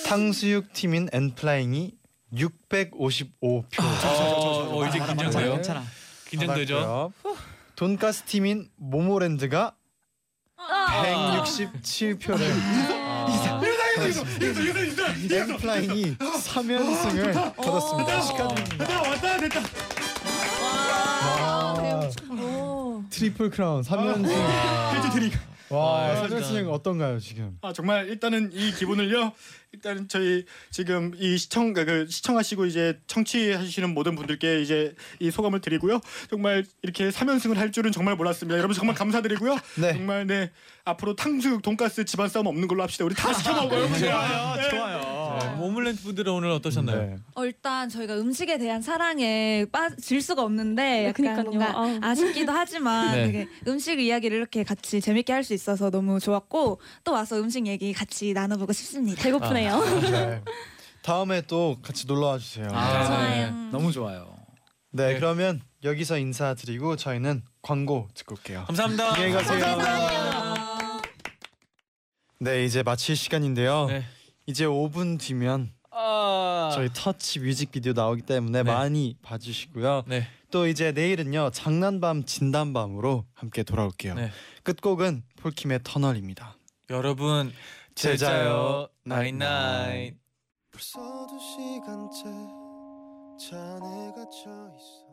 [0.07, 1.93] 탕수육 팀인 엔플라잉이
[2.33, 3.79] 655표.
[3.79, 5.53] 어, 어, 이제 긴장돼요.
[5.53, 5.83] 괜찮아.
[6.29, 7.13] 긴장되죠.
[7.75, 9.75] 돈가스 팀인 모모랜드가
[10.57, 11.03] 아.
[11.43, 12.39] 167표를
[15.31, 18.21] 엔플라잉이 3연승을 거뒀습니다.
[18.21, 19.01] 축하드립니다.
[19.01, 19.59] 왔다 됐다.
[20.61, 23.03] 와, 오.
[23.09, 24.27] 트리플 크라운 3연승.
[24.95, 25.33] 해트트릭.
[25.71, 27.57] 와, 아, 3연승 어떤가요 지금?
[27.61, 29.31] 아 정말 일단은 이 기분을요.
[29.73, 36.01] 일단은 저희 지금 이 시청 그 시청하시고 이제 청취하시는 모든 분들께 이제 이 소감을 드리고요.
[36.29, 38.57] 정말 이렇게 3연승을 할 줄은 정말 몰랐습니다.
[38.57, 39.57] 여러분 정말 감사드리고요.
[39.75, 39.93] 네.
[39.93, 40.51] 정말 네
[40.83, 43.05] 앞으로 탕수육, 돈가스 집안 싸움 없는 걸로 합시다.
[43.05, 43.87] 우리 다 시켜 먹어요.
[43.97, 44.69] 좋아요, 네.
[44.69, 45.10] 좋아요.
[45.43, 47.01] 네, 모물랜드 분들은 오늘 어떠셨나요?
[47.01, 47.15] 네.
[47.35, 51.43] 어, 일단 저희가 음식에 대한 사랑에 빠질 수가 없는데 약간 그니까요.
[51.43, 52.09] 뭔가 아.
[52.11, 53.25] 아쉽기도 하지만 네.
[53.25, 57.93] 되게 음식 이야기를 이렇게 같이 재밌게 할 수 있어서 너무 좋았고 또 와서 음식 얘기
[57.93, 59.23] 같이 나눠보고 싶습니다.
[59.23, 59.79] 배고프네요.
[60.11, 60.41] 네.
[61.01, 62.67] 다음에 또 같이 놀러 와 주세요.
[62.71, 63.29] 아, 좋아요.
[63.29, 63.51] 네.
[63.71, 64.35] 너무 좋아요.
[64.91, 65.19] 네, 네.
[65.19, 68.65] 그러면 여기서 인사드리고 저희는 광고 듣고 올게요.
[68.67, 69.13] 감사합니다.
[69.15, 69.77] 안녕히 가세요.
[72.39, 73.85] 네, 이제 마칠 시간인데요.
[73.87, 74.03] 네.
[74.51, 78.71] 이제 5분 뒤면 아, 저희 터치 뮤직비디오 나오기 때문에 네.
[78.71, 80.03] 많이 봐주시고요.
[80.07, 80.27] 네.
[80.51, 84.15] 또 이제 내일은요 장난밤 진단밤으로 함께 돌아올게요.
[84.15, 84.29] 네.
[84.63, 86.57] 끝곡은 폴킴의 터널입니다.
[86.89, 87.53] 여러분
[87.95, 88.89] 제자요.
[89.05, 90.19] 나인나인.
[90.71, 92.23] 벌써 두 시간째
[93.39, 95.10] 잔에 갇혀 있어